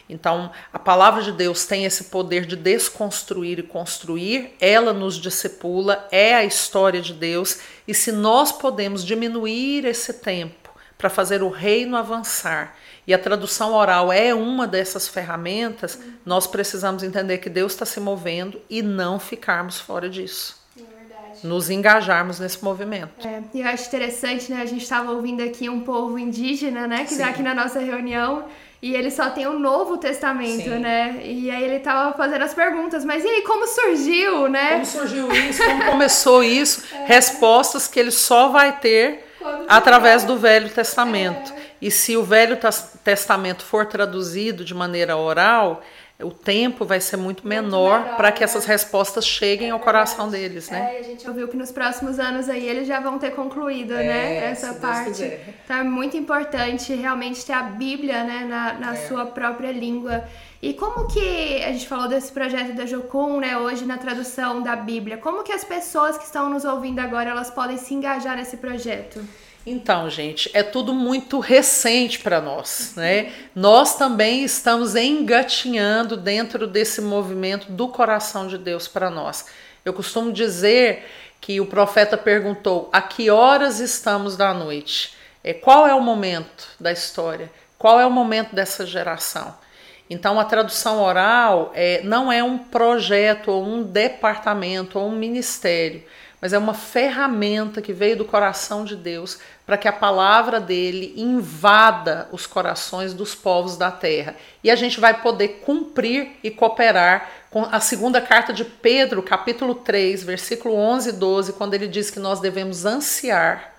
[0.09, 6.07] Então, a palavra de Deus tem esse poder de desconstruir e construir, ela nos discipula,
[6.11, 10.64] é a história de Deus, e se nós podemos diminuir esse tempo
[11.05, 12.75] para fazer o reino avançar,
[13.07, 18.01] e a tradução oral é uma dessas ferramentas, nós precisamos entender que Deus está se
[18.01, 20.59] movendo e não ficarmos fora disso.
[20.79, 23.29] É nos engajarmos nesse movimento.
[23.29, 24.63] É, e eu acho interessante, né?
[24.63, 27.05] A gente estava ouvindo aqui um povo indígena, né?
[27.05, 28.47] Que está aqui na nossa reunião.
[28.81, 30.79] E ele só tem o Novo Testamento, Sim.
[30.79, 31.21] né?
[31.23, 34.73] E aí ele tava fazendo as perguntas, mas e aí, como surgiu, né?
[34.73, 35.63] Como surgiu isso?
[35.63, 36.83] Como começou isso?
[36.95, 37.07] É.
[37.07, 39.24] Respostas que ele só vai ter
[39.69, 41.53] através do Velho Testamento.
[41.53, 41.65] É.
[41.81, 42.59] E se o Velho
[43.03, 45.83] Testamento for traduzido de maneira oral,
[46.23, 48.45] o tempo vai ser muito menor, menor para que né?
[48.45, 50.97] essas respostas cheguem é ao coração deles, né?
[50.97, 54.05] É, a gente ouviu que nos próximos anos aí eles já vão ter concluído, né,
[54.07, 55.39] é, né, essa parte.
[55.65, 59.09] Então é muito importante realmente ter a Bíblia, né, na, na é.
[59.09, 60.25] sua própria língua.
[60.65, 64.75] E como que a gente falou desse projeto da Jocum, né, hoje na tradução da
[64.75, 65.19] Bíblia?
[65.19, 69.23] Como que as pessoas que estão nos ouvindo agora, elas podem se engajar nesse projeto?
[69.67, 73.31] Então, gente, é tudo muito recente para nós, né?
[73.55, 79.45] Nós também estamos engatinhando dentro desse movimento do coração de Deus para nós.
[79.85, 81.05] Eu costumo dizer
[81.43, 85.15] que o profeta perguntou: a que horas estamos da noite?
[85.43, 87.53] É, qual é o momento da história?
[87.77, 89.63] Qual é o momento dessa geração?
[90.09, 96.03] Então, a tradução oral é, não é um projeto, ou um departamento, ou um ministério
[96.45, 101.15] mas é uma ferramenta que veio do coração de Deus para que a palavra dele
[101.17, 104.37] invada os corações dos povos da terra.
[104.63, 109.77] E a gente vai poder cumprir e cooperar com a segunda carta de Pedro, capítulo
[109.77, 113.73] 3, versículo 11 e 12, quando ele diz que nós devemos ansiar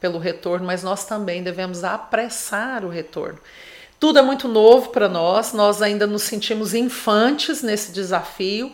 [0.00, 3.38] pelo retorno, mas nós também devemos apressar o retorno.
[4.00, 8.70] Tudo é muito novo para nós, nós ainda nos sentimos infantes nesse desafio,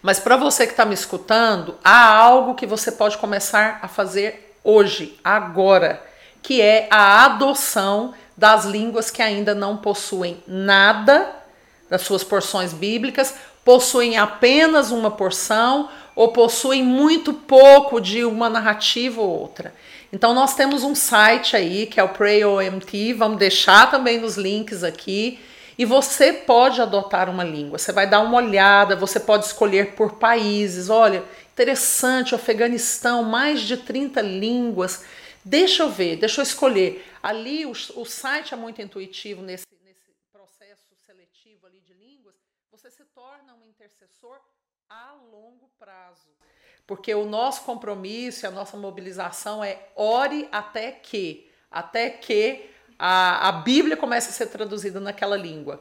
[0.00, 4.56] mas para você que está me escutando, há algo que você pode começar a fazer
[4.64, 6.02] hoje, agora,
[6.42, 11.30] que é a adoção das línguas que ainda não possuem nada
[11.90, 19.20] das suas porções bíblicas, possuem apenas uma porção ou possuem muito pouco de uma narrativa
[19.20, 19.74] ou outra.
[20.12, 24.36] Então nós temos um site aí que é o Pray OMT, vamos deixar também nos
[24.36, 25.40] links aqui
[25.78, 30.18] e você pode adotar uma língua, você vai dar uma olhada, você pode escolher por
[30.18, 30.90] países.
[30.90, 35.02] Olha, interessante, Afeganistão, mais de 30 línguas.
[35.42, 37.02] Deixa eu ver, deixa eu escolher.
[37.22, 42.34] Ali o, o site é muito intuitivo nesse, nesse processo seletivo ali de línguas.
[42.70, 44.38] Você se torna um intercessor
[44.90, 46.28] a longo prazo.
[46.92, 52.66] Porque o nosso compromisso a nossa mobilização é ore até que, até que
[52.98, 55.80] a, a Bíblia começa a ser traduzida naquela língua.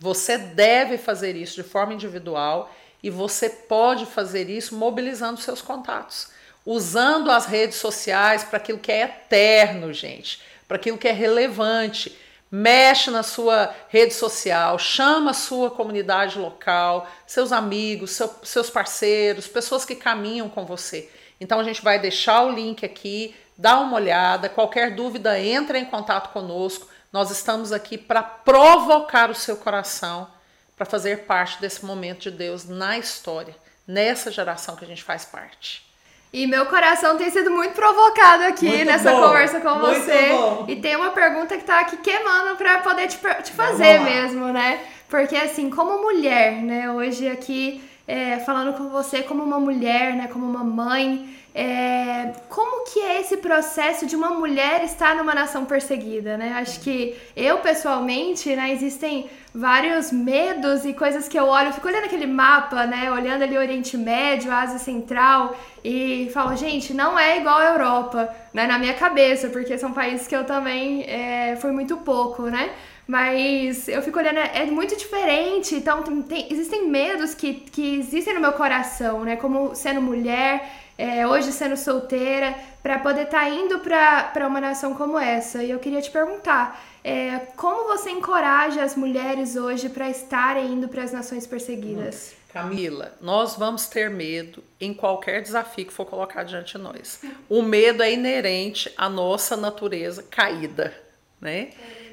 [0.00, 6.30] Você deve fazer isso de forma individual e você pode fazer isso mobilizando seus contatos,
[6.66, 12.18] usando as redes sociais para aquilo que é eterno, gente, para aquilo que é relevante.
[12.54, 19.48] Mexe na sua rede social, chama a sua comunidade local, seus amigos, seu, seus parceiros,
[19.48, 21.10] pessoas que caminham com você.
[21.40, 24.48] Então a gente vai deixar o link aqui dá uma olhada.
[24.48, 26.88] Qualquer dúvida, entre em contato conosco.
[27.12, 30.28] Nós estamos aqui para provocar o seu coração
[30.76, 33.54] para fazer parte desse momento de Deus na história,
[33.86, 35.91] nessa geração que a gente faz parte.
[36.32, 40.30] E meu coração tem sido muito provocado aqui muito nessa bom, conversa com você.
[40.30, 40.64] Bom.
[40.66, 44.80] E tem uma pergunta que tá aqui queimando para poder te, te fazer mesmo, né?
[45.10, 50.28] Porque assim, como mulher, né, hoje aqui é, falando com você como uma mulher, né,
[50.32, 55.66] como uma mãe, é, como que é esse processo de uma mulher estar numa nação
[55.66, 56.54] perseguida, né?
[56.56, 61.86] Acho que eu pessoalmente, né, existem vários medos e coisas que eu olho, eu fico
[61.86, 67.38] olhando aquele mapa, né, olhando ali Oriente Médio, Ásia Central e falo, gente, não é
[67.38, 71.70] igual a Europa, né, na minha cabeça, porque são países que eu também é, fui
[71.70, 72.70] muito pouco, né?
[73.06, 75.74] Mas eu fico olhando, é muito diferente.
[75.74, 79.36] Então, tem, existem medos que, que existem no meu coração, né?
[79.36, 80.70] Como sendo mulher,
[81.02, 85.60] é, hoje sendo solteira, para poder estar tá indo para uma nação como essa.
[85.60, 90.86] E eu queria te perguntar, é, como você encoraja as mulheres hoje para estarem indo
[90.86, 92.34] para as nações perseguidas?
[92.52, 97.20] Camila, nós vamos ter medo em qualquer desafio que for colocado diante de nós.
[97.48, 100.94] O medo é inerente à nossa natureza caída,
[101.40, 101.70] né?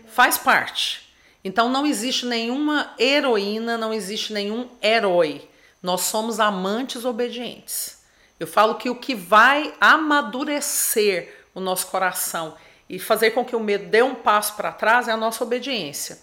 [0.08, 1.14] Faz parte.
[1.44, 5.48] Então não existe nenhuma heroína, não existe nenhum herói.
[5.84, 7.99] Nós somos amantes obedientes.
[8.40, 12.56] Eu falo que o que vai amadurecer o nosso coração
[12.90, 16.20] e fazer com que o medo dê um passo para trás é a nossa obediência.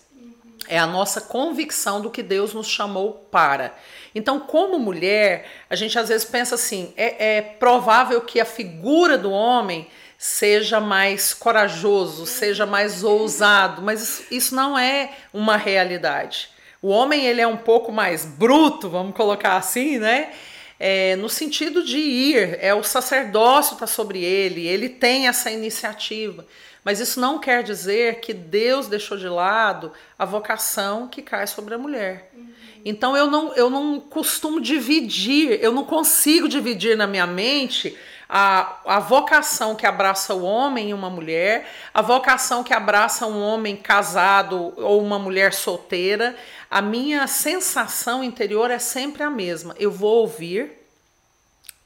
[0.68, 3.74] É a nossa convicção do que Deus nos chamou para.
[4.14, 9.16] Então, como mulher, a gente às vezes pensa assim: é, é provável que a figura
[9.16, 9.86] do homem
[10.18, 16.48] seja mais corajoso, seja mais ousado, mas isso, isso não é uma realidade.
[16.82, 20.32] O homem ele é um pouco mais bruto, vamos colocar assim, né?
[20.78, 26.46] É, no sentido de ir, é o sacerdócio está sobre ele, ele tem essa iniciativa.
[26.84, 31.74] Mas isso não quer dizer que Deus deixou de lado a vocação que cai sobre
[31.74, 32.30] a mulher.
[32.32, 32.46] Uhum.
[32.84, 38.76] Então eu não, eu não costumo dividir, eu não consigo dividir na minha mente a,
[38.86, 43.76] a vocação que abraça o homem e uma mulher, a vocação que abraça um homem
[43.76, 46.36] casado ou uma mulher solteira.
[46.70, 49.74] A minha sensação interior é sempre a mesma.
[49.78, 50.72] Eu vou ouvir,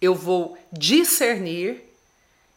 [0.01, 1.83] eu vou discernir,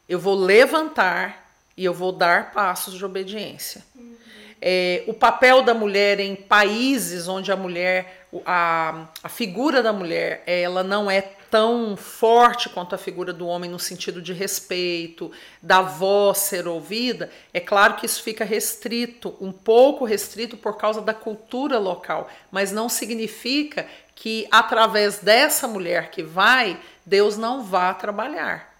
[0.08, 3.84] eu vou levantar e eu vou dar passos de obediência.
[3.96, 4.16] Uhum.
[4.62, 10.42] É, o papel da mulher em países onde a mulher, a, a figura da mulher,
[10.46, 11.22] ela não é
[11.54, 17.30] tão forte quanto a figura do homem no sentido de respeito, da voz ser ouvida,
[17.54, 22.72] é claro que isso fica restrito, um pouco restrito por causa da cultura local, mas
[22.72, 23.86] não significa
[24.16, 28.73] que através dessa mulher que vai, Deus não vá trabalhar.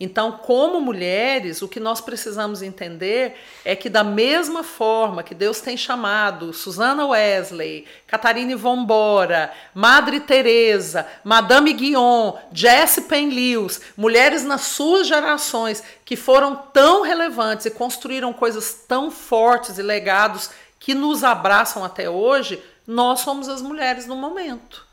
[0.00, 5.60] Então, como mulheres, o que nós precisamos entender é que, da mesma forma que Deus
[5.60, 14.62] tem chamado Susana Wesley, Catarine Vombora, Madre Teresa, Madame Guion, Jessie Penn Lewis, mulheres nas
[14.62, 21.24] suas gerações que foram tão relevantes e construíram coisas tão fortes e legados que nos
[21.24, 24.86] abraçam até hoje, nós somos as mulheres no momento.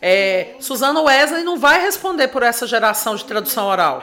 [0.00, 4.02] É, Susana Wesley não vai responder por essa geração de tradução oral.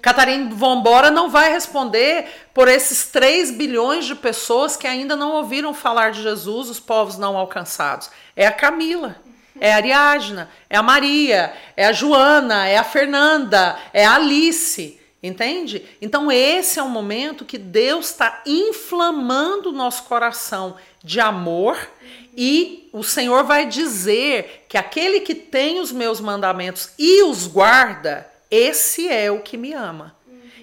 [0.00, 5.74] Catarina Vombora não vai responder por esses 3 bilhões de pessoas que ainda não ouviram
[5.74, 8.10] falar de Jesus, os povos não alcançados.
[8.34, 9.16] É a Camila,
[9.60, 14.98] é a Ariadna, é a Maria, é a Joana, é a Fernanda, é a Alice.
[15.22, 15.84] Entende?
[16.00, 21.76] Então, esse é um momento que Deus está inflamando o nosso coração de amor
[22.34, 28.29] e o Senhor vai dizer que aquele que tem os meus mandamentos e os guarda,
[28.50, 30.14] esse é o que me ama.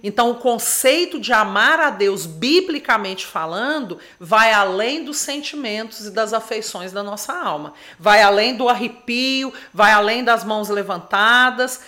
[0.03, 6.33] Então, o conceito de amar a Deus, biblicamente falando, vai além dos sentimentos e das
[6.33, 7.73] afeições da nossa alma.
[7.99, 11.81] Vai além do arrepio, vai além das mãos levantadas.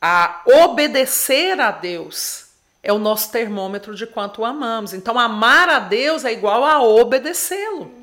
[0.00, 2.46] A obedecer a Deus
[2.82, 4.94] é o nosso termômetro de quanto amamos.
[4.94, 7.97] Então, amar a Deus é igual a obedecê-lo.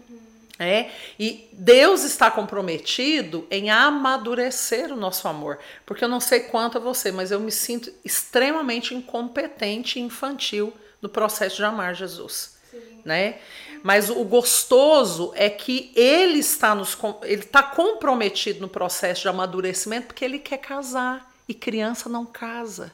[0.57, 0.89] É,
[1.19, 5.59] e Deus está comprometido em amadurecer o nosso amor.
[5.85, 10.73] Porque eu não sei quanto a você, mas eu me sinto extremamente incompetente e infantil
[11.01, 12.55] no processo de amar Jesus.
[13.03, 13.39] Né?
[13.83, 20.07] Mas o gostoso é que ele está nos ele está comprometido no processo de amadurecimento
[20.07, 22.93] porque ele quer casar e criança não casa.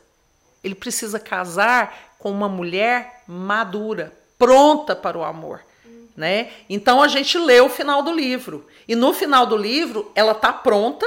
[0.63, 5.61] Ele precisa casar com uma mulher madura, pronta para o amor
[6.21, 6.51] né?
[6.69, 8.67] Então a gente lê o final do livro.
[8.87, 11.03] E no final do livro, ela tá pronta,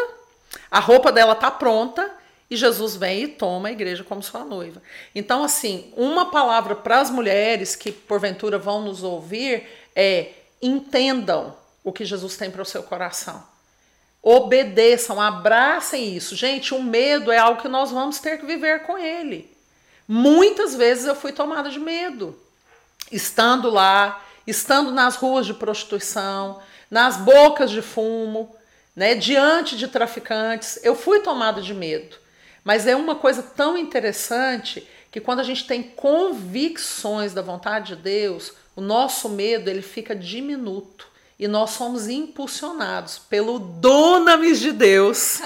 [0.69, 2.11] a roupa dela tá pronta,
[2.51, 4.83] e Jesus vem e toma a igreja como sua noiva.
[5.15, 11.93] Então, assim, uma palavra para as mulheres que porventura vão nos ouvir é: entendam o
[11.93, 13.41] que Jesus tem para o seu coração.
[14.21, 16.35] Obedeçam, abracem isso.
[16.35, 19.49] Gente, o medo é algo que nós vamos ter que viver com ele.
[20.09, 22.37] Muitas vezes eu fui tomada de medo.
[23.13, 28.55] Estando lá, estando nas ruas de prostituição, nas bocas de fumo,
[28.95, 32.17] né, diante de traficantes, eu fui tomada de medo.
[32.63, 38.03] Mas é uma coisa tão interessante que quando a gente tem convicções da vontade de
[38.03, 41.07] Deus, o nosso medo ele fica diminuto
[41.39, 45.41] e nós somos impulsionados pelo dunamis de Deus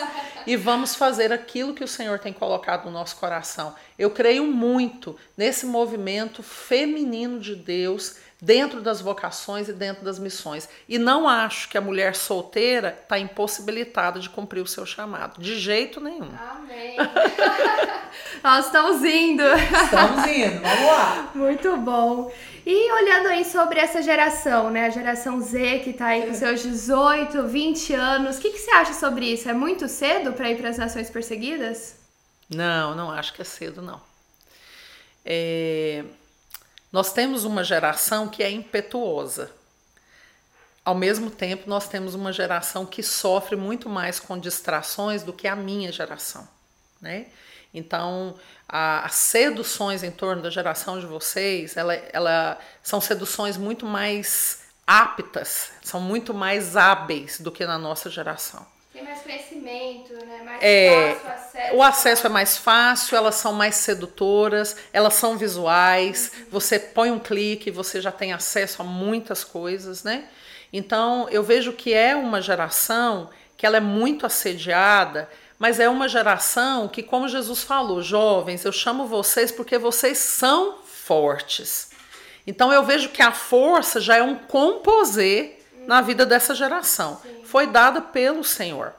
[0.46, 3.74] e vamos fazer aquilo que o Senhor tem colocado no nosso coração.
[3.98, 10.68] Eu creio muito nesse movimento feminino de Deus dentro das vocações e dentro das missões.
[10.88, 15.58] E não acho que a mulher solteira está impossibilitada de cumprir o seu chamado, de
[15.58, 16.30] jeito nenhum.
[16.50, 16.96] Amém.
[18.42, 19.42] Nós estamos indo.
[19.42, 21.30] Estamos indo, vamos lá.
[21.34, 22.32] Muito bom.
[22.64, 24.86] E olhando aí sobre essa geração, né?
[24.86, 28.70] A geração Z que está aí com seus 18, 20 anos, o que, que você
[28.72, 29.48] acha sobre isso?
[29.48, 31.96] É muito cedo para ir para as nações perseguidas?
[32.48, 34.00] Não, não acho que é cedo, não.
[35.24, 36.04] É...
[36.90, 39.50] Nós temos uma geração que é impetuosa.
[40.84, 45.46] Ao mesmo tempo, nós temos uma geração que sofre muito mais com distrações do que
[45.46, 46.48] a minha geração,
[47.00, 47.26] né?
[47.74, 48.34] Então,
[48.66, 54.60] a, as seduções em torno da geração de vocês, ela, ela são seduções muito mais
[54.86, 58.66] aptas, são muito mais hábeis do que na nossa geração.
[58.98, 60.42] Tem mais crescimento, né?
[60.44, 61.76] Mais é, fácil acesso.
[61.76, 66.32] O acesso é mais fácil, elas são mais sedutoras, elas são visuais.
[66.36, 66.46] Uhum.
[66.50, 70.24] Você põe um clique, você já tem acesso a muitas coisas, né?
[70.72, 75.30] Então, eu vejo que é uma geração que ela é muito assediada,
[75.60, 80.78] mas é uma geração que, como Jesus falou, jovens, eu chamo vocês porque vocês são
[80.84, 81.90] fortes.
[82.44, 85.57] Então, eu vejo que a força já é um composer
[85.88, 87.18] na vida dessa geração.
[87.22, 87.40] Sim.
[87.44, 88.92] Foi dada pelo Senhor.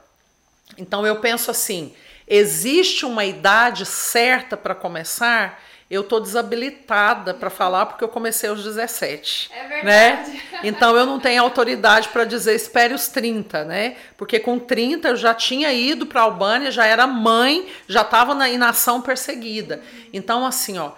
[0.76, 1.94] Então eu penso assim:
[2.28, 5.62] existe uma idade certa para começar?
[5.90, 9.52] Eu tô desabilitada para falar porque eu comecei aos 17.
[9.54, 9.86] É verdade.
[10.32, 10.42] Né?
[10.62, 13.96] Então eu não tenho autoridade para dizer espere os 30, né?
[14.18, 18.36] Porque com 30 eu já tinha ido para a Albânia, já era mãe, já estava
[18.36, 19.82] na inação perseguida.
[20.12, 20.92] Então assim, ó,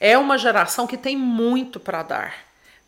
[0.00, 2.34] é uma geração que tem muito para dar.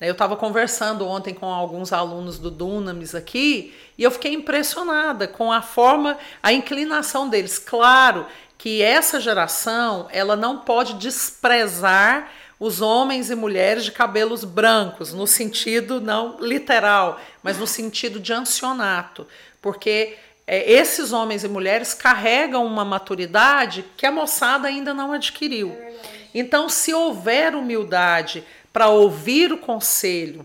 [0.01, 5.53] Eu estava conversando ontem com alguns alunos do Dunamis aqui e eu fiquei impressionada com
[5.53, 7.59] a forma, a inclinação deles.
[7.59, 8.27] Claro
[8.59, 15.27] que essa geração ela não pode desprezar os homens e mulheres de cabelos brancos, no
[15.27, 19.27] sentido não literal, mas no sentido de ancionato,
[19.61, 20.17] porque
[20.47, 25.71] é, esses homens e mulheres carregam uma maturidade que a moçada ainda não adquiriu.
[25.71, 25.95] É
[26.35, 30.45] então, se houver humildade para ouvir o conselho,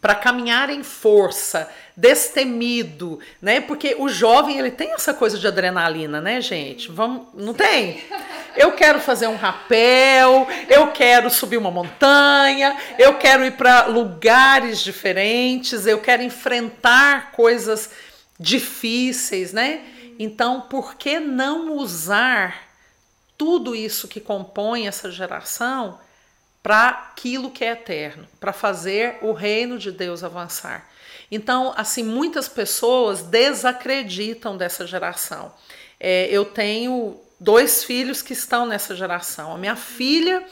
[0.00, 3.60] para caminhar em força, destemido, né?
[3.60, 6.92] Porque o jovem ele tem essa coisa de adrenalina, né, gente?
[6.92, 8.04] Vamos, não tem?
[8.56, 14.78] Eu quero fazer um rapel, eu quero subir uma montanha, eu quero ir para lugares
[14.78, 17.90] diferentes, eu quero enfrentar coisas
[18.38, 19.80] difíceis, né?
[20.20, 22.68] Então, por que não usar
[23.36, 25.98] tudo isso que compõe essa geração
[26.62, 30.86] para aquilo que é eterno, para fazer o reino de Deus avançar.
[31.30, 35.52] Então, assim, muitas pessoas desacreditam dessa geração.
[35.98, 39.54] É, eu tenho dois filhos que estão nessa geração.
[39.54, 40.44] A minha filha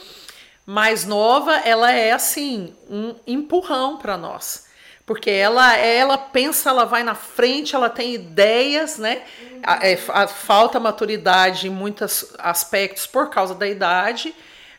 [0.65, 4.67] mais nova, ela é assim um empurrão para nós,
[5.07, 9.23] porque ela ela pensa, ela vai na frente, ela tem ideias, né?
[9.63, 14.35] A, é, a, falta maturidade em muitos aspectos por causa da idade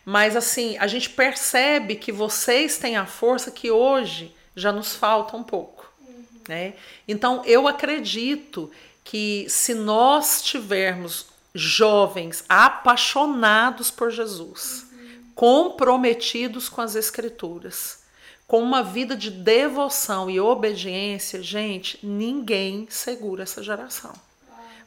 [0.09, 5.37] mas assim, a gente percebe que vocês têm a força que hoje já nos falta
[5.37, 5.87] um pouco.
[6.01, 6.25] Uhum.
[6.47, 6.73] Né?
[7.07, 8.71] Então eu acredito
[9.03, 15.25] que se nós tivermos jovens apaixonados por Jesus, uhum.
[15.35, 17.99] comprometidos com as Escrituras,
[18.47, 24.13] com uma vida de devoção e obediência, gente, ninguém segura essa geração.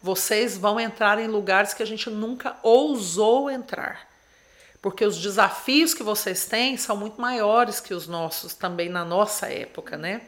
[0.03, 4.11] Vocês vão entrar em lugares que a gente nunca ousou entrar
[4.83, 9.47] porque os desafios que vocês têm são muito maiores que os nossos também na nossa
[9.47, 10.21] época, né?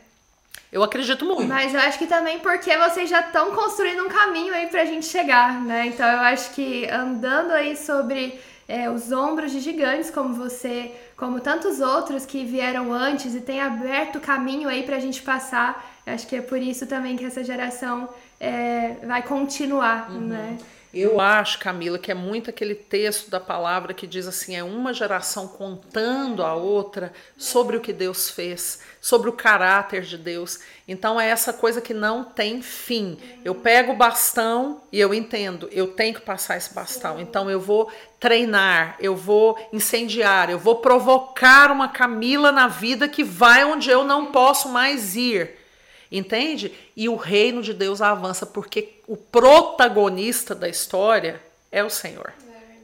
[0.70, 1.44] Eu acredito muito.
[1.44, 5.06] Mas eu acho que também porque vocês já estão construindo um caminho aí pra gente
[5.06, 5.86] chegar, né?
[5.86, 11.40] Então eu acho que andando aí sobre é, os ombros de gigantes como você, como
[11.40, 16.36] tantos outros que vieram antes e têm aberto caminho aí pra gente passar, acho que
[16.36, 20.20] é por isso também que essa geração é, vai continuar, uhum.
[20.20, 20.58] né?
[20.94, 24.92] Eu acho, Camila, que é muito aquele texto da palavra que diz assim: é uma
[24.92, 30.60] geração contando a outra sobre o que Deus fez, sobre o caráter de Deus.
[30.86, 33.18] Então é essa coisa que não tem fim.
[33.44, 37.18] Eu pego o bastão e eu entendo, eu tenho que passar esse bastão.
[37.18, 37.90] Então eu vou
[38.20, 44.04] treinar, eu vou incendiar, eu vou provocar uma Camila na vida que vai onde eu
[44.04, 45.63] não posso mais ir.
[46.10, 46.72] Entende?
[46.96, 51.40] E o reino de Deus avança porque o protagonista da história
[51.72, 52.32] é o Senhor.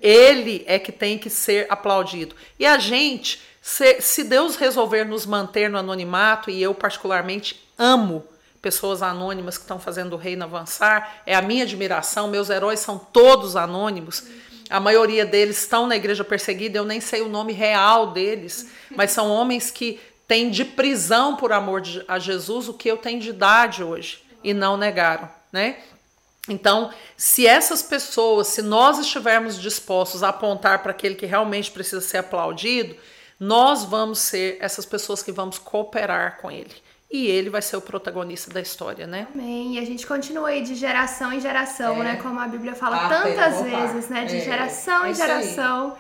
[0.03, 2.35] Ele é que tem que ser aplaudido.
[2.59, 8.25] E a gente, se, se Deus resolver nos manter no anonimato, e eu particularmente amo
[8.61, 11.23] pessoas anônimas que estão fazendo o reino avançar.
[11.25, 12.29] É a minha admiração.
[12.29, 14.25] Meus heróis são todos anônimos.
[14.69, 16.79] A maioria deles estão na igreja perseguida.
[16.79, 19.99] Eu nem sei o nome real deles, mas são homens que
[20.31, 24.55] têm de prisão por amor a Jesus o que eu tenho de idade hoje e
[24.55, 25.79] não negaram, né?
[26.49, 32.01] Então, se essas pessoas, se nós estivermos dispostos a apontar para aquele que realmente precisa
[32.01, 32.95] ser aplaudido,
[33.41, 36.77] nós vamos ser essas pessoas que vamos cooperar com ele
[37.11, 39.27] e ele vai ser o protagonista da história, né?
[39.35, 39.75] Amém.
[39.75, 42.05] E a gente continua aí de geração em geração, é.
[42.05, 42.17] né?
[42.23, 44.27] Como a Bíblia fala ah, tantas vezes, né?
[44.27, 44.41] De é.
[44.41, 45.11] geração é.
[45.11, 45.99] em geração.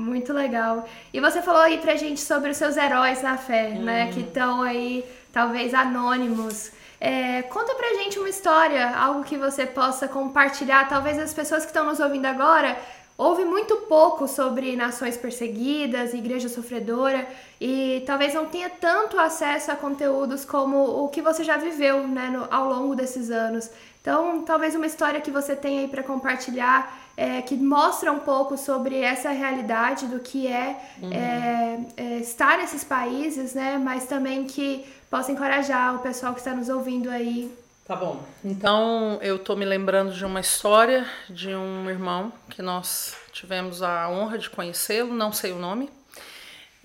[0.00, 0.88] Muito legal.
[1.12, 3.82] E você falou aí pra gente sobre os seus heróis na fé, hum.
[3.84, 4.10] né?
[4.12, 6.72] Que estão aí, talvez, anônimos.
[7.00, 10.88] É, conta pra gente uma história, algo que você possa compartilhar.
[10.88, 12.76] Talvez as pessoas que estão nos ouvindo agora
[13.20, 17.28] Houve muito pouco sobre nações perseguidas, igreja sofredora,
[17.60, 22.30] e talvez não tenha tanto acesso a conteúdos como o que você já viveu né,
[22.30, 23.68] no, ao longo desses anos.
[24.00, 28.56] Então, talvez uma história que você tenha aí para compartilhar é, que mostra um pouco
[28.56, 31.12] sobre essa realidade do que é, uhum.
[31.12, 33.76] é, é, estar nesses países, né?
[33.76, 37.54] Mas também que possa encorajar o pessoal que está nos ouvindo aí
[37.84, 38.22] Tá bom.
[38.44, 44.08] Então, eu tô me lembrando de uma história de um irmão que nós tivemos a
[44.08, 45.90] honra de conhecê-lo, não sei o nome.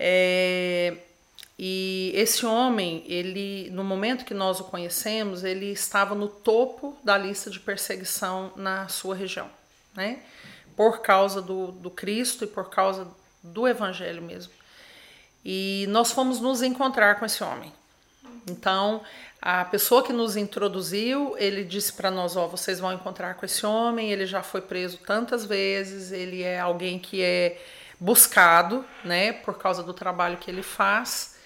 [0.00, 0.96] É,
[1.56, 7.16] e esse homem, ele, no momento que nós o conhecemos, ele estava no topo da
[7.16, 9.48] lista de perseguição na sua região,
[9.96, 10.20] né?
[10.76, 13.08] Por causa do, do Cristo e por causa
[13.42, 14.52] do Evangelho mesmo.
[15.44, 17.72] E nós fomos nos encontrar com esse homem.
[18.48, 19.02] Então,
[19.40, 23.64] a pessoa que nos introduziu, ele disse para nós, ó, vocês vão encontrar com esse
[23.64, 27.60] homem, ele já foi preso tantas vezes, ele é alguém que é
[27.98, 31.36] buscado, né, por causa do trabalho que ele faz.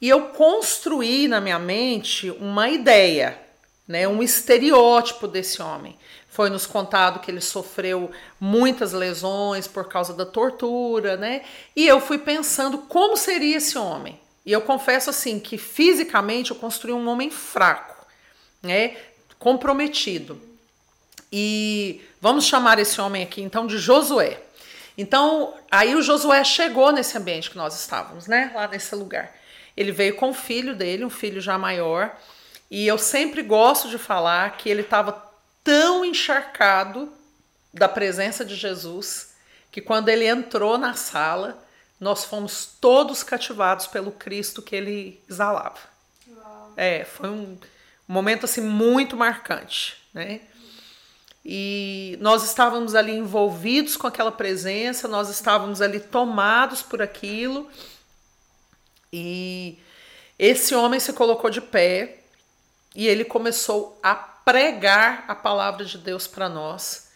[0.00, 3.38] E eu construí na minha mente uma ideia,
[3.86, 5.96] né, um estereótipo desse homem.
[6.36, 11.40] Foi nos contado que ele sofreu muitas lesões por causa da tortura, né?
[11.74, 14.20] E eu fui pensando como seria esse homem.
[14.44, 18.06] E eu confesso assim que fisicamente eu construí um homem fraco,
[18.62, 18.98] né?
[19.38, 20.38] Comprometido.
[21.32, 24.38] E vamos chamar esse homem aqui então de Josué.
[24.98, 28.52] Então, aí o Josué chegou nesse ambiente que nós estávamos, né?
[28.54, 29.34] Lá nesse lugar.
[29.74, 32.14] Ele veio com o filho dele, um filho já maior,
[32.70, 35.25] e eu sempre gosto de falar que ele estava
[35.66, 37.12] tão encharcado
[37.74, 39.34] da presença de Jesus
[39.72, 41.60] que quando ele entrou na sala,
[41.98, 45.80] nós fomos todos cativados pelo Cristo que ele exalava.
[46.28, 46.72] Uau.
[46.76, 47.58] É, foi um
[48.06, 50.40] momento assim muito marcante, né?
[51.44, 57.68] E nós estávamos ali envolvidos com aquela presença, nós estávamos ali tomados por aquilo.
[59.12, 59.78] E
[60.38, 62.20] esse homem se colocou de pé
[62.94, 67.10] e ele começou a pregar a palavra de Deus para nós.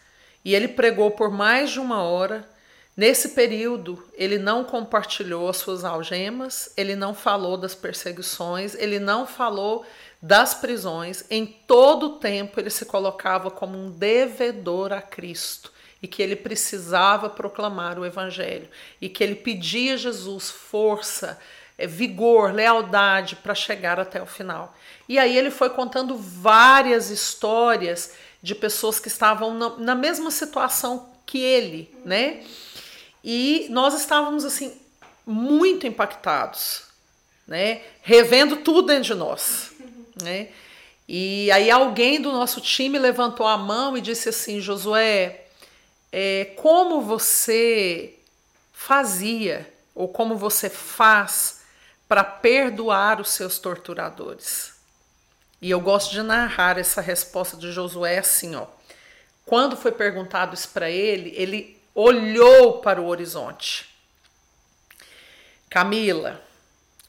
[0.45, 2.47] E ele pregou por mais de uma hora
[2.95, 9.25] Nesse período, ele não compartilhou as suas algemas, ele não falou das perseguições, ele não
[9.25, 9.85] falou
[10.21, 11.23] das prisões.
[11.29, 16.35] Em todo o tempo, ele se colocava como um devedor a Cristo e que ele
[16.35, 18.67] precisava proclamar o Evangelho
[18.99, 21.39] e que ele pedia a Jesus força,
[21.87, 24.75] vigor, lealdade para chegar até o final.
[25.07, 31.39] E aí ele foi contando várias histórias de pessoas que estavam na, mesma situação que
[31.39, 32.43] ele, né?
[33.23, 34.73] E nós estávamos assim
[35.25, 36.83] muito impactados,
[37.47, 37.81] né?
[38.01, 39.71] Revendo tudo dentro de nós,
[40.21, 40.49] né?
[41.07, 45.41] E aí alguém do nosso time levantou a mão e disse assim, Josué,
[46.11, 48.15] é, como você
[48.71, 51.60] fazia ou como você faz
[52.11, 54.73] para perdoar os seus torturadores?
[55.61, 58.67] E eu gosto de narrar essa resposta de Josué assim, ó.
[59.45, 63.95] Quando foi perguntado isso para ele, ele olhou para o horizonte.
[65.69, 66.43] Camila,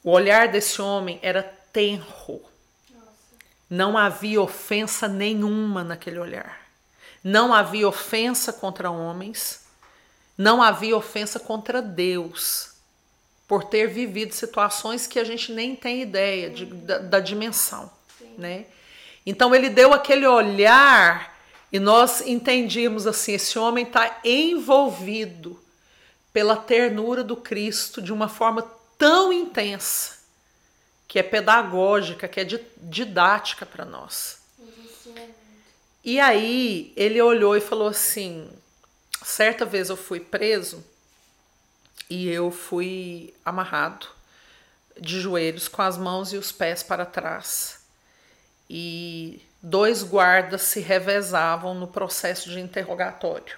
[0.04, 1.42] o olhar desse homem era
[1.72, 2.40] tenro.
[3.68, 6.60] Não havia ofensa nenhuma naquele olhar.
[7.24, 9.66] Não havia ofensa contra homens.
[10.38, 12.71] Não havia ofensa contra Deus.
[13.52, 17.92] Por ter vivido situações que a gente nem tem ideia de, da, da dimensão.
[18.38, 18.64] Né?
[19.26, 21.38] Então ele deu aquele olhar
[21.70, 25.62] e nós entendíamos assim: esse homem está envolvido
[26.32, 28.62] pela ternura do Cristo de uma forma
[28.96, 30.16] tão intensa,
[31.06, 32.44] que é pedagógica, que é
[32.78, 34.38] didática para nós.
[36.02, 38.48] E aí ele olhou e falou assim:
[39.22, 40.82] certa vez eu fui preso
[42.08, 44.06] e eu fui amarrado
[45.00, 47.80] de joelhos com as mãos e os pés para trás.
[48.68, 53.56] e dois guardas se revezavam no processo de interrogatório.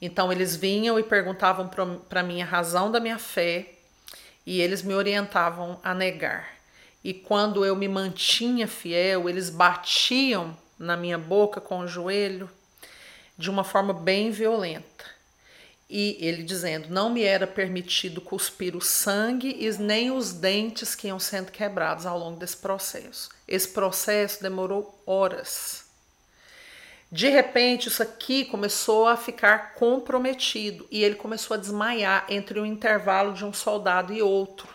[0.00, 1.70] Então eles vinham e perguntavam
[2.08, 3.72] para mim a razão da minha fé
[4.44, 6.48] e eles me orientavam a negar.
[7.02, 12.50] E quando eu me mantinha fiel, eles batiam na minha boca com o joelho
[13.38, 15.13] de uma forma bem violenta.
[15.96, 21.06] E ele dizendo: Não me era permitido cuspir o sangue e nem os dentes que
[21.06, 23.28] iam sendo quebrados ao longo desse processo.
[23.46, 25.84] Esse processo demorou horas.
[27.12, 32.66] De repente, isso aqui começou a ficar comprometido e ele começou a desmaiar entre o
[32.66, 34.68] intervalo de um soldado e outro.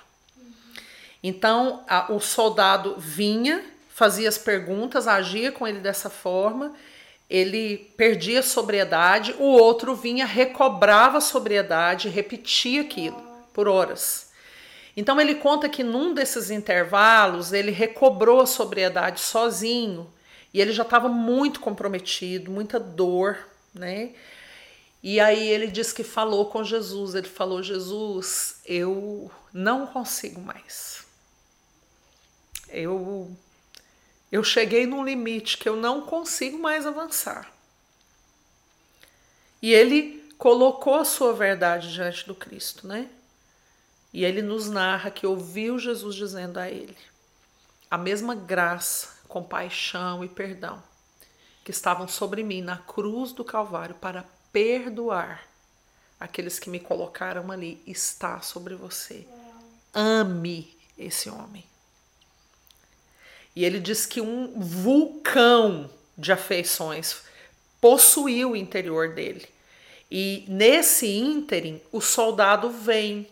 [1.22, 6.74] Então, a, o soldado vinha, fazia as perguntas, agia com ele dessa forma
[7.30, 13.22] ele perdia a sobriedade, o outro vinha, recobrava a sobriedade, repetia aquilo
[13.54, 14.30] por horas.
[14.98, 20.12] Então ele conta que num desses intervalos ele recobrou a sobriedade sozinho
[20.54, 23.38] e ele já estava muito comprometido, muita dor,
[23.74, 24.12] né?
[25.02, 31.06] E aí ele diz que falou com Jesus, ele falou: Jesus, eu não consigo mais.
[32.68, 33.32] Eu
[34.32, 37.52] eu cheguei num limite que eu não consigo mais avançar.
[39.62, 43.10] E ele colocou a sua verdade diante do Cristo, né?
[44.14, 46.98] E ele nos narra que ouviu Jesus dizendo a ele
[47.90, 50.82] a mesma graça, compaixão e perdão
[51.64, 55.44] que estavam sobre mim na cruz do Calvário para perdoar
[56.20, 59.28] aqueles que me colocaram ali está sobre você.
[59.94, 61.69] Ame esse homem.
[63.60, 67.18] E ele diz que um vulcão de afeições
[67.82, 69.46] possuiu o interior dele.
[70.10, 73.28] E nesse ínterim, o soldado vem.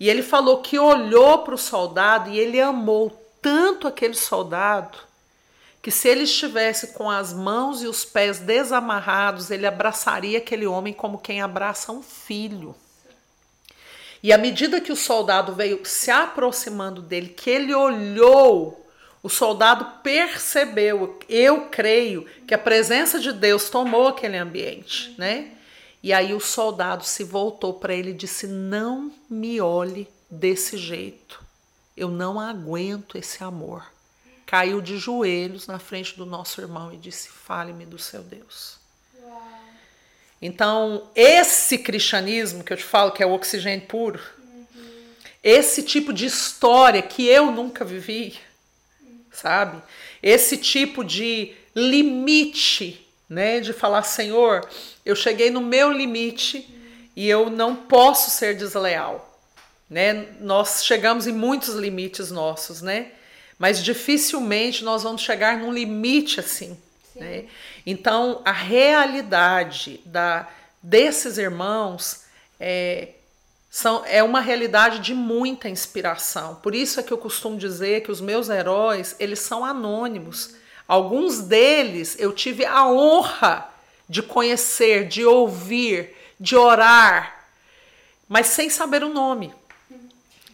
[0.00, 3.10] E ele falou que olhou para o soldado e ele amou
[3.42, 4.96] tanto aquele soldado
[5.82, 10.94] que se ele estivesse com as mãos e os pés desamarrados, ele abraçaria aquele homem
[10.94, 12.74] como quem abraça um filho.
[14.22, 18.81] E à medida que o soldado veio se aproximando dele, que ele olhou
[19.22, 25.52] o soldado percebeu, eu creio, que a presença de Deus tomou aquele ambiente, né?
[26.02, 31.40] E aí o soldado se voltou para ele e disse: Não me olhe desse jeito.
[31.96, 33.86] Eu não aguento esse amor.
[34.44, 38.82] Caiu de joelhos na frente do nosso irmão e disse: Fale-me do seu Deus.
[40.44, 44.90] Então, esse cristianismo que eu te falo, que é o oxigênio puro, uhum.
[45.40, 48.40] esse tipo de história que eu nunca vivi,
[49.32, 49.82] sabe?
[50.22, 53.60] Esse tipo de limite, né?
[53.60, 54.68] De falar, Senhor,
[55.04, 56.68] eu cheguei no meu limite
[57.16, 59.38] e eu não posso ser desleal,
[59.88, 60.26] né?
[60.40, 63.12] Nós chegamos em muitos limites nossos, né?
[63.58, 66.76] Mas dificilmente nós vamos chegar num limite assim,
[67.14, 67.44] né?
[67.86, 70.48] Então, a realidade da
[70.82, 72.24] desses irmãos
[72.58, 73.10] é
[73.74, 76.56] são, é uma realidade de muita inspiração.
[76.56, 80.54] Por isso é que eu costumo dizer que os meus heróis, eles são anônimos.
[80.86, 83.66] Alguns deles eu tive a honra
[84.06, 87.46] de conhecer, de ouvir, de orar,
[88.28, 89.54] mas sem saber o nome.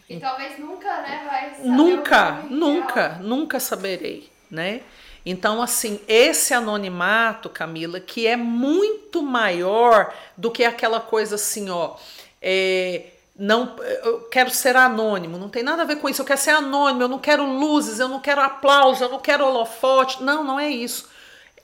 [0.09, 3.19] E talvez nunca, né, vai saber Nunca, nunca, real.
[3.19, 4.79] nunca saberei, né?
[5.25, 11.97] Então, assim, esse anonimato, Camila, que é muito maior do que aquela coisa assim, ó,
[12.41, 13.05] é,
[13.39, 16.21] não, eu quero ser anônimo, não tem nada a ver com isso.
[16.21, 19.45] Eu quero ser anônimo, eu não quero luzes, eu não quero aplauso, eu não quero
[19.45, 20.21] holofote.
[20.21, 21.07] Não, não é isso.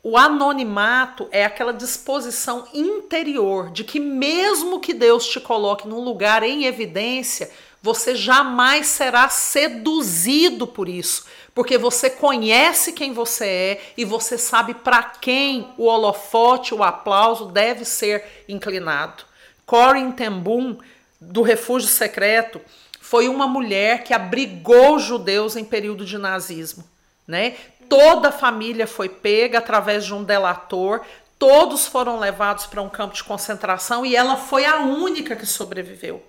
[0.01, 6.43] O anonimato é aquela disposição interior de que, mesmo que Deus te coloque num lugar
[6.43, 7.51] em evidência,
[7.82, 14.76] você jamais será seduzido por isso, porque você conhece quem você é e você sabe
[14.76, 19.23] para quem o holofote, o aplauso deve ser inclinado.
[19.66, 20.78] Corin ten Boom,
[21.20, 22.61] do Refúgio Secreto,
[23.01, 26.84] foi uma mulher que abrigou judeus em período de nazismo.
[27.28, 27.55] Né?
[27.89, 31.01] Toda a família foi pega através de um delator,
[31.38, 36.24] todos foram levados para um campo de concentração e ela foi a única que sobreviveu.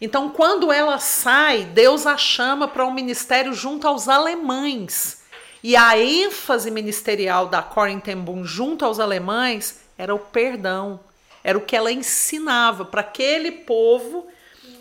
[0.00, 5.22] Então, quando ela sai, Deus a chama para um ministério junto aos alemães.
[5.62, 10.98] E a ênfase ministerial da Corin Boom junto aos alemães era o perdão,
[11.42, 14.26] era o que ela ensinava para aquele povo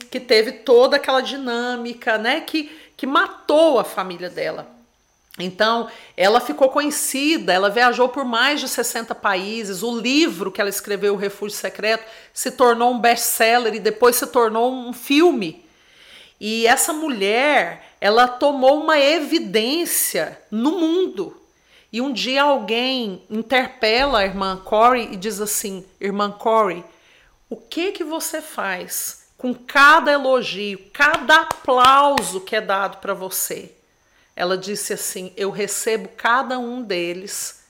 [0.10, 4.68] que teve toda aquela dinâmica, né, que, que matou a família dela.
[5.40, 9.82] Então, ela ficou conhecida, ela viajou por mais de 60 países.
[9.82, 14.28] O livro que ela escreveu, O Refúgio Secreto, se tornou um best-seller e depois se
[14.28, 15.64] tornou um filme.
[16.40, 21.41] E essa mulher, ela tomou uma evidência no mundo.
[21.92, 26.86] E um dia alguém interpela a irmã Corey e diz assim: Irmã Corey,
[27.50, 33.74] o que que você faz com cada elogio, cada aplauso que é dado para você?
[34.36, 37.64] Ela disse assim: Eu recebo cada um deles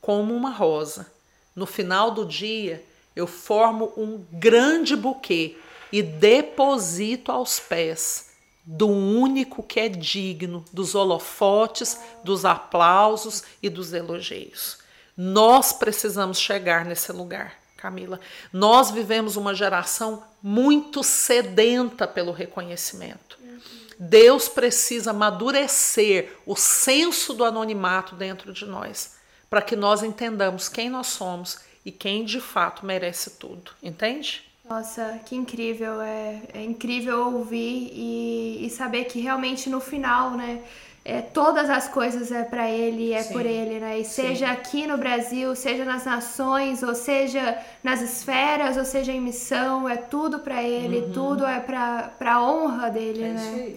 [0.00, 1.12] como uma rosa.
[1.54, 2.82] No final do dia,
[3.14, 5.56] eu formo um grande buquê
[5.92, 8.29] e deposito aos pés
[8.64, 14.78] do único que é digno dos holofotes, dos aplausos e dos elogios.
[15.16, 18.20] Nós precisamos chegar nesse lugar, Camila.
[18.52, 23.38] Nós vivemos uma geração muito sedenta pelo reconhecimento.
[23.98, 29.16] Deus precisa amadurecer o senso do anonimato dentro de nós,
[29.50, 33.72] para que nós entendamos quem nós somos e quem de fato merece tudo.
[33.82, 34.49] Entende?
[34.70, 36.00] Nossa, que incrível.
[36.00, 40.60] É, é incrível ouvir e, e, saber que realmente no final, né?
[41.04, 43.32] É, todas as coisas é para ele, é Sim.
[43.32, 43.98] por ele, né?
[43.98, 44.52] E seja Sim.
[44.52, 49.96] aqui no Brasil, seja nas nações, ou seja nas esferas, ou seja em missão, é
[49.96, 51.12] tudo para ele, uhum.
[51.12, 53.74] tudo é para a honra dele, é né?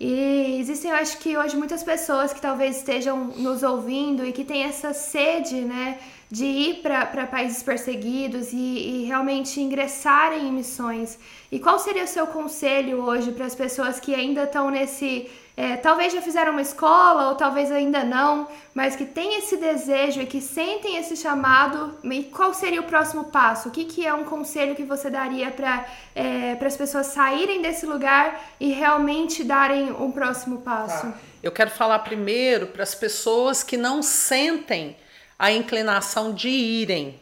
[0.00, 4.44] E existem, eu acho que hoje muitas pessoas que talvez estejam nos ouvindo e que
[4.44, 5.98] têm essa sede, né?
[6.30, 11.18] de ir para países perseguidos e, e, realmente ingressarem em missões.
[11.50, 15.28] E qual seria o seu conselho hoje para as pessoas que ainda estão nesse.
[15.60, 20.22] É, talvez já fizeram uma escola ou talvez ainda não, mas que têm esse desejo
[20.22, 21.98] e que sentem esse chamado?
[22.02, 23.68] E qual seria o próximo passo?
[23.68, 27.84] O que, que é um conselho que você daria para é, as pessoas saírem desse
[27.84, 31.08] lugar e realmente darem um próximo passo?
[31.08, 31.18] Tá.
[31.42, 34.96] Eu quero falar primeiro para as pessoas que não sentem
[35.38, 37.20] a inclinação de irem.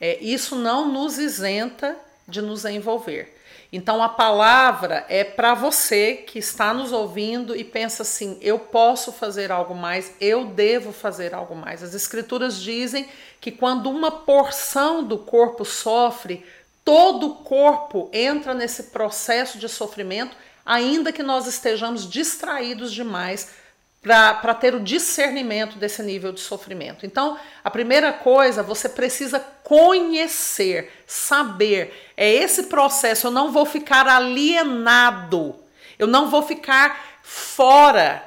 [0.00, 1.96] É, isso não nos isenta
[2.26, 3.39] de nos envolver.
[3.72, 9.12] Então a palavra é para você que está nos ouvindo e pensa assim: eu posso
[9.12, 11.82] fazer algo mais, eu devo fazer algo mais.
[11.82, 13.08] As escrituras dizem
[13.40, 16.44] que quando uma porção do corpo sofre,
[16.84, 23.59] todo o corpo entra nesse processo de sofrimento, ainda que nós estejamos distraídos demais
[24.02, 27.04] para ter o discernimento desse nível de sofrimento.
[27.04, 32.12] Então, a primeira coisa, você precisa conhecer, saber.
[32.16, 33.26] É esse processo.
[33.26, 35.56] Eu não vou ficar alienado,
[35.98, 38.24] eu não vou ficar fora.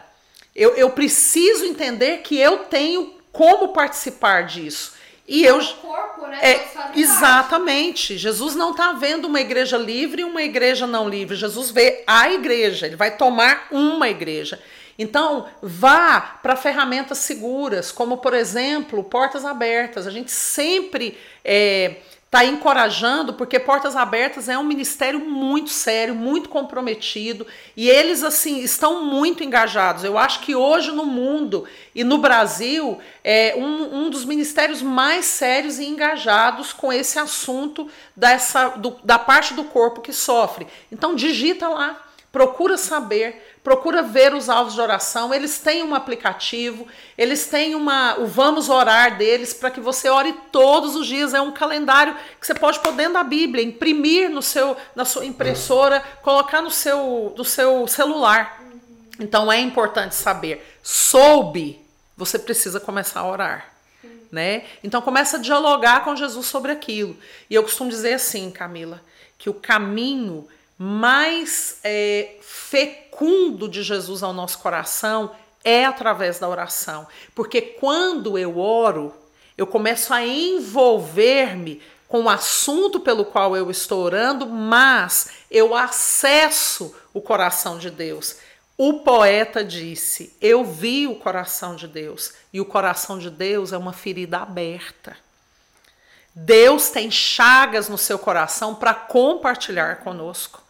[0.55, 4.93] Eu, eu preciso entender que eu tenho como participar disso.
[5.27, 5.57] E eu.
[5.81, 6.37] Corpo, né?
[6.41, 8.17] É, exatamente.
[8.17, 11.35] Jesus não está vendo uma igreja livre e uma igreja não livre.
[11.35, 12.85] Jesus vê a igreja.
[12.85, 14.61] Ele vai tomar uma igreja.
[14.97, 20.05] Então, vá para ferramentas seguras, como por exemplo, portas abertas.
[20.05, 21.97] A gente sempre é,
[22.33, 27.45] está encorajando, porque Portas Abertas é um ministério muito sério, muito comprometido,
[27.77, 30.03] e eles assim estão muito engajados.
[30.03, 35.25] Eu acho que hoje no mundo e no Brasil é um, um dos ministérios mais
[35.25, 40.65] sérios e engajados com esse assunto dessa do, da parte do corpo que sofre.
[40.91, 45.33] Então digita lá, procura saber procura ver os alvos de oração.
[45.33, 46.85] Eles têm um aplicativo,
[47.17, 51.33] eles têm uma, o Vamos Orar deles para que você ore todos os dias.
[51.33, 55.25] É um calendário que você pode pôr dentro da Bíblia, imprimir no seu, na sua
[55.25, 58.61] impressora, colocar no seu, no seu celular.
[59.19, 60.77] Então é importante saber.
[60.83, 61.79] Soube,
[62.17, 63.73] você precisa começar a orar.
[64.29, 64.65] Né?
[64.83, 67.15] Então começa a dialogar com Jesus sobre aquilo.
[67.49, 68.99] E eu costumo dizer assim, Camila,
[69.37, 70.47] que o caminho
[70.83, 75.31] mais é, fecundo de Jesus ao nosso coração
[75.63, 77.07] é através da oração.
[77.33, 79.13] Porque quando eu oro,
[79.57, 86.93] eu começo a envolver-me com o assunto pelo qual eu estou orando, mas eu acesso
[87.13, 88.35] o coração de Deus.
[88.77, 93.77] O poeta disse: Eu vi o coração de Deus, e o coração de Deus é
[93.77, 95.15] uma ferida aberta.
[96.35, 100.62] Deus tem chagas no seu coração para compartilhar conosco.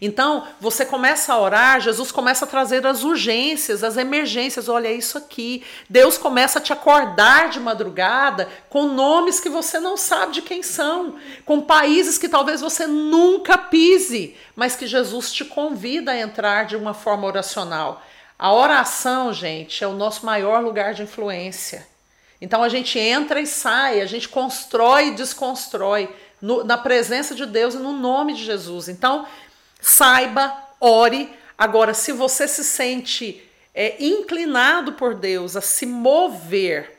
[0.00, 4.68] Então, você começa a orar, Jesus começa a trazer as urgências, as emergências.
[4.68, 5.64] Olha isso aqui.
[5.88, 10.62] Deus começa a te acordar de madrugada com nomes que você não sabe de quem
[10.62, 16.66] são, com países que talvez você nunca pise, mas que Jesus te convida a entrar
[16.66, 18.02] de uma forma oracional.
[18.38, 21.86] A oração, gente, é o nosso maior lugar de influência.
[22.40, 27.46] Então a gente entra e sai, a gente constrói e desconstrói no, na presença de
[27.46, 28.88] Deus e no nome de Jesus.
[28.88, 29.26] Então,
[29.86, 31.32] saiba, ore.
[31.56, 33.40] Agora, se você se sente
[33.72, 36.98] é, inclinado por Deus a se mover,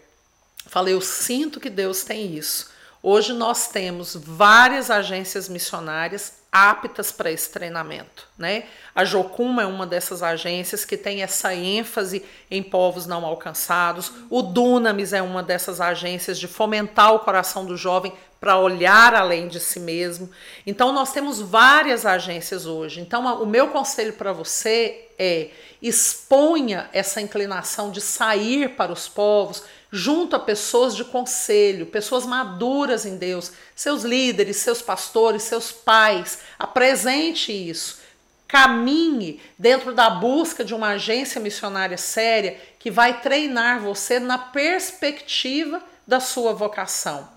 [0.68, 2.72] falei, eu sinto que Deus tem isso.
[3.04, 8.64] Hoje nós temos várias agências missionárias aptas para esse treinamento, né?
[8.96, 14.12] A Jocuma é uma dessas agências que tem essa ênfase em povos não alcançados.
[14.30, 19.48] O Dunamis é uma dessas agências de fomentar o coração do jovem para olhar além
[19.48, 20.30] de si mesmo.
[20.66, 23.02] Então nós temos várias agências hoje.
[23.02, 25.50] Então o meu conselho para você é
[25.82, 33.06] exponha essa inclinação de sair para os povos junto a pessoas de conselho, pessoas maduras
[33.06, 36.40] em Deus, seus líderes, seus pastores, seus pais.
[36.60, 38.00] Apresente isso.
[38.48, 45.82] Caminhe dentro da busca de uma agência missionária séria que vai treinar você na perspectiva
[46.06, 47.37] da sua vocação.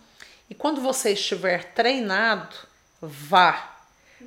[0.50, 2.56] E quando você estiver treinado,
[3.00, 3.78] vá,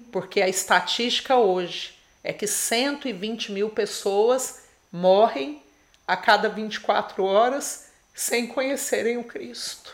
[0.10, 5.62] porque a estatística hoje é que 120 mil pessoas morrem
[6.08, 9.94] a cada 24 horas sem conhecerem o Cristo.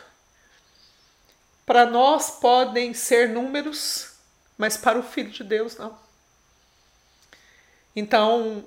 [1.66, 4.12] Para nós podem ser números,
[4.58, 5.98] mas para o Filho de Deus não.
[7.96, 8.64] Então,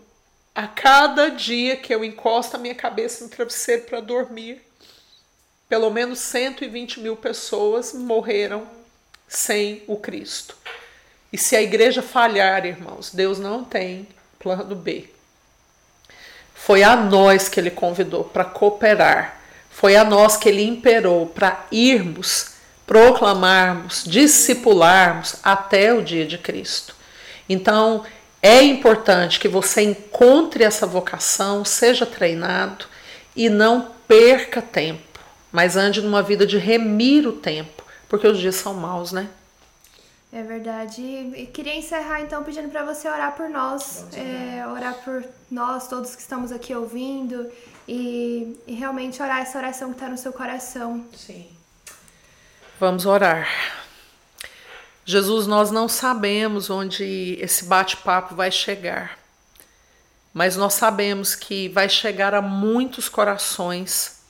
[0.55, 4.63] a cada dia que eu encosto a minha cabeça no travesseiro para dormir,
[5.73, 8.67] pelo menos 120 mil pessoas morreram
[9.27, 10.55] sem o Cristo.
[11.33, 14.07] E se a igreja falhar, irmãos, Deus não tem
[14.39, 15.09] plano B.
[16.55, 21.65] Foi a nós que ele convidou para cooperar foi a nós que ele imperou para
[21.73, 22.51] irmos,
[22.87, 26.95] proclamarmos, discipularmos até o dia de Cristo.
[27.49, 28.05] Então,
[28.43, 32.85] é importante que você encontre essa vocação, seja treinado
[33.35, 35.12] e não perca tempo,
[35.53, 39.29] mas ande numa vida de remir o tempo, porque os dias são maus, né?
[40.33, 41.03] É verdade.
[41.03, 46.17] E queria encerrar então pedindo para você orar por nós, é, orar por nós, todos
[46.17, 47.53] que estamos aqui ouvindo
[47.87, 51.05] e, e realmente orar essa oração que está no seu coração.
[51.15, 51.47] Sim.
[52.81, 53.47] Vamos orar.
[55.05, 59.19] Jesus, nós não sabemos onde esse bate-papo vai chegar,
[60.33, 64.22] mas nós sabemos que vai chegar a muitos corações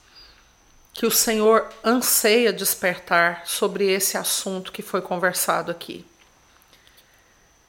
[0.93, 6.05] que o Senhor anseia despertar sobre esse assunto que foi conversado aqui.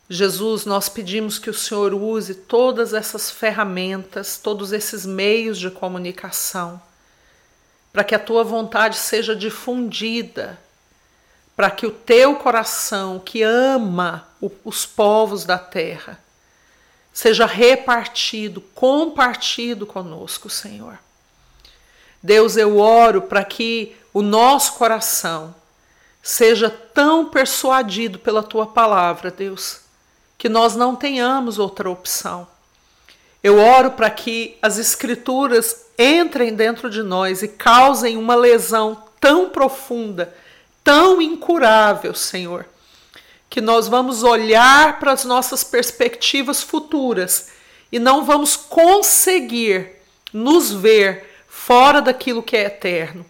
[0.10, 6.82] Jesus, nós pedimos que o Senhor use todas essas ferramentas, todos esses meios de comunicação,
[7.92, 10.60] para que a tua vontade seja difundida,
[11.56, 14.28] para que o teu coração, que ama
[14.66, 16.20] os povos da terra,
[17.14, 21.00] seja repartido, compartido conosco, Senhor.
[22.24, 25.54] Deus, eu oro para que o nosso coração
[26.24, 29.84] seja tão persuadido pela tua palavra, Deus
[30.44, 32.46] que nós não tenhamos outra opção.
[33.42, 39.50] Eu oro para que as Escrituras entrem dentro de nós e causem uma lesão tão
[39.50, 40.36] profunda,
[40.84, 42.66] tão incurável, Senhor,
[43.50, 47.52] que nós vamos olhar para as nossas perspectivas futuras
[47.90, 49.92] e não vamos conseguir
[50.34, 51.33] nos ver
[51.66, 53.26] fora daquilo que é eterno.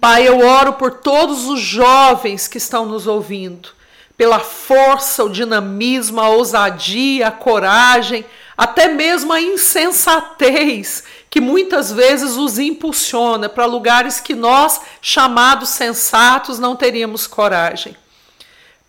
[0.00, 3.70] Pai, eu oro por todos os jovens que estão nos ouvindo
[4.16, 8.24] pela força, o dinamismo, a ousadia, a coragem,
[8.56, 16.58] até mesmo a insensatez que muitas vezes os impulsiona para lugares que nós, chamados sensatos,
[16.58, 17.96] não teríamos coragem.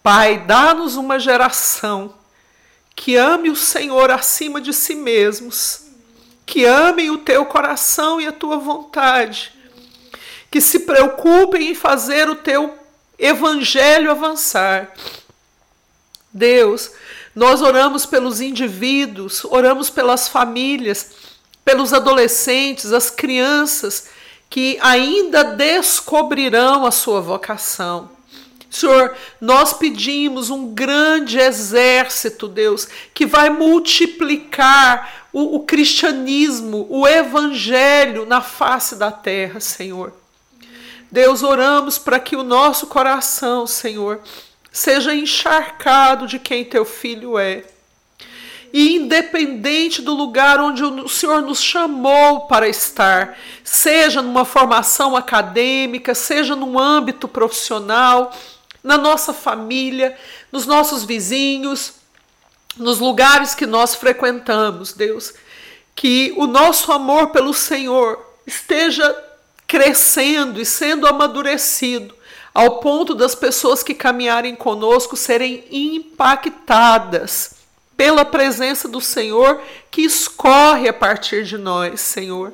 [0.02, 2.14] Pai, dá-nos uma geração
[2.96, 5.83] que ame o Senhor acima de si mesmos,
[6.46, 9.54] que amem o teu coração e a tua vontade,
[10.52, 12.78] que se preocupem em fazer o teu
[13.18, 14.92] evangelho avançar
[16.34, 16.92] Deus,
[17.36, 21.12] nós oramos pelos indivíduos, oramos pelas famílias,
[21.64, 24.08] pelos adolescentes, as crianças
[24.50, 28.10] que ainda descobrirão a sua vocação.
[28.70, 38.24] Senhor, nós pedimos um grande exército, Deus, que vai multiplicar o, o, cristianismo, o evangelho
[38.24, 40.14] na face da terra, Senhor.
[41.12, 44.22] Deus, oramos para que o nosso coração, Senhor,
[44.72, 47.64] seja encharcado de quem teu filho é.
[48.72, 56.16] E independente do lugar onde o Senhor nos chamou para estar, seja numa formação acadêmica,
[56.16, 58.32] seja num âmbito profissional,
[58.84, 60.18] na nossa família,
[60.52, 62.03] nos nossos vizinhos,
[62.78, 65.34] nos lugares que nós frequentamos, Deus,
[65.96, 69.16] que o nosso amor pelo Senhor esteja
[69.68, 72.14] crescendo e sendo amadurecido
[72.54, 77.56] ao ponto das pessoas que caminharem conosco serem impactadas
[77.98, 82.54] pela presença do Senhor que escorre a partir de nós, Senhor.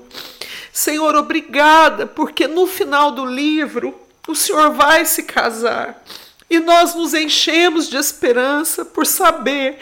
[0.72, 3.94] Senhor, obrigada, porque no final do livro
[4.28, 6.02] o Senhor vai se casar.
[6.50, 9.78] E nós nos enchemos de esperança por saber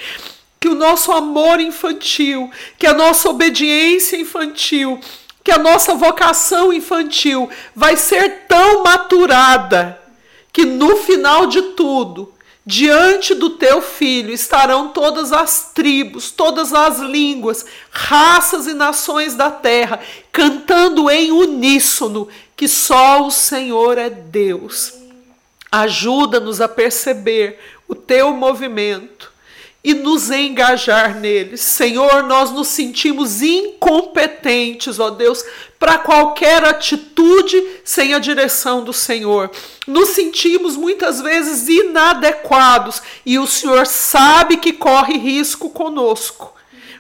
[0.59, 4.99] que o nosso amor infantil, que a nossa obediência infantil,
[5.43, 9.97] que a nossa vocação infantil vai ser tão maturada
[10.51, 12.34] que no final de tudo,
[12.65, 19.49] diante do teu filho estarão todas as tribos, todas as línguas, raças e nações da
[19.49, 20.01] terra,
[20.34, 25.07] cantando em uníssono que só o Senhor é Deus.
[25.72, 29.32] Ajuda-nos a perceber o teu movimento
[29.84, 31.61] e nos engajar neles.
[31.61, 35.45] Senhor, nós nos sentimos incompetentes, ó Deus,
[35.80, 39.49] para qualquer atitude sem a direção do Senhor.
[39.86, 46.57] Nos sentimos muitas vezes inadequados e o Senhor sabe que corre risco conosco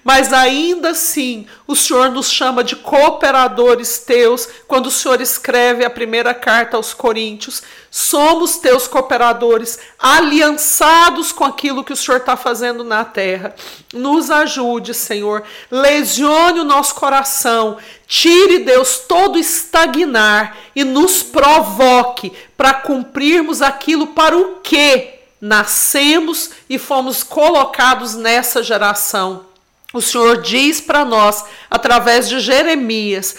[0.07, 5.89] mas ainda assim o Senhor nos chama de cooperadores teus quando o Senhor escreve a
[5.89, 7.61] primeira carta aos Coríntios.
[7.91, 13.53] Somos teus cooperadores, aliançados com aquilo que o Senhor está fazendo na terra.
[13.91, 17.75] Nos ajude, Senhor, lesione o nosso coração,
[18.07, 26.79] tire, Deus, todo estagnar e nos provoque para cumprirmos aquilo para o que nascemos e
[26.79, 29.46] fomos colocados nessa geração
[29.93, 33.35] o Senhor diz para nós, através de Jeremias,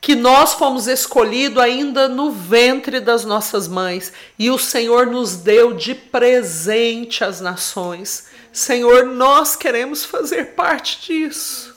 [0.00, 5.74] que nós fomos escolhidos ainda no ventre das nossas mães e o Senhor nos deu
[5.74, 8.26] de presente as nações.
[8.52, 11.72] Senhor, nós queremos fazer parte disso.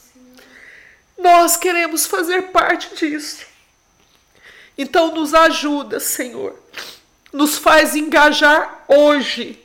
[1.17, 3.45] Nós queremos fazer parte disso.
[4.75, 6.59] Então, nos ajuda, Senhor.
[7.31, 9.63] Nos faz engajar hoje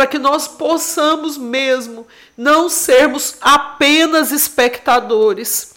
[0.00, 5.74] para que nós possamos mesmo não sermos apenas espectadores,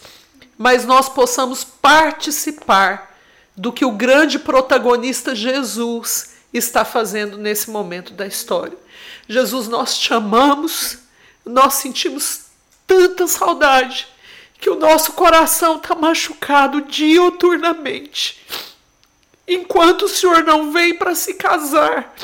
[0.56, 3.14] mas nós possamos participar
[3.54, 8.78] do que o grande protagonista Jesus está fazendo nesse momento da história.
[9.28, 11.00] Jesus, nós te amamos,
[11.44, 12.44] nós sentimos
[12.86, 14.08] tanta saudade
[14.58, 18.42] que o nosso coração está machucado diuturnamente.
[19.46, 22.14] Enquanto o Senhor não vem para se casar,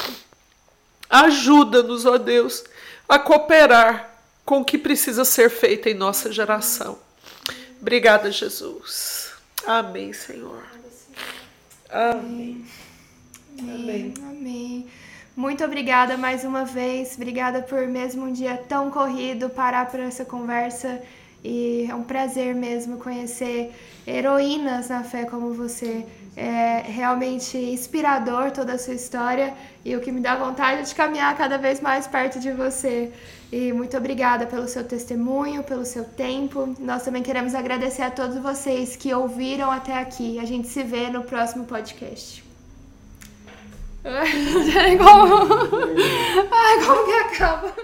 [1.10, 2.64] Ajuda-nos, ó Deus,
[3.08, 6.98] a cooperar com o que precisa ser feito em nossa geração.
[7.80, 9.32] Obrigada, Jesus.
[9.66, 10.62] Amém, Senhor.
[11.90, 12.64] Amém.
[13.58, 14.14] Amém.
[14.28, 14.86] Amém.
[15.36, 17.14] Muito obrigada mais uma vez.
[17.16, 21.00] Obrigada por mesmo um dia tão corrido parar para essa conversa.
[21.42, 23.72] E é um prazer mesmo conhecer
[24.06, 26.04] heroínas na fé como você.
[26.36, 29.52] É realmente inspirador toda a sua história
[29.84, 33.12] e o que me dá vontade é de caminhar cada vez mais perto de você.
[33.52, 36.74] E muito obrigada pelo seu testemunho, pelo seu tempo.
[36.78, 40.38] Nós também queremos agradecer a todos vocês que ouviram até aqui.
[40.38, 42.44] A gente se vê no próximo podcast.
[44.96, 45.34] Como...
[46.50, 47.74] Ai, como que acaba?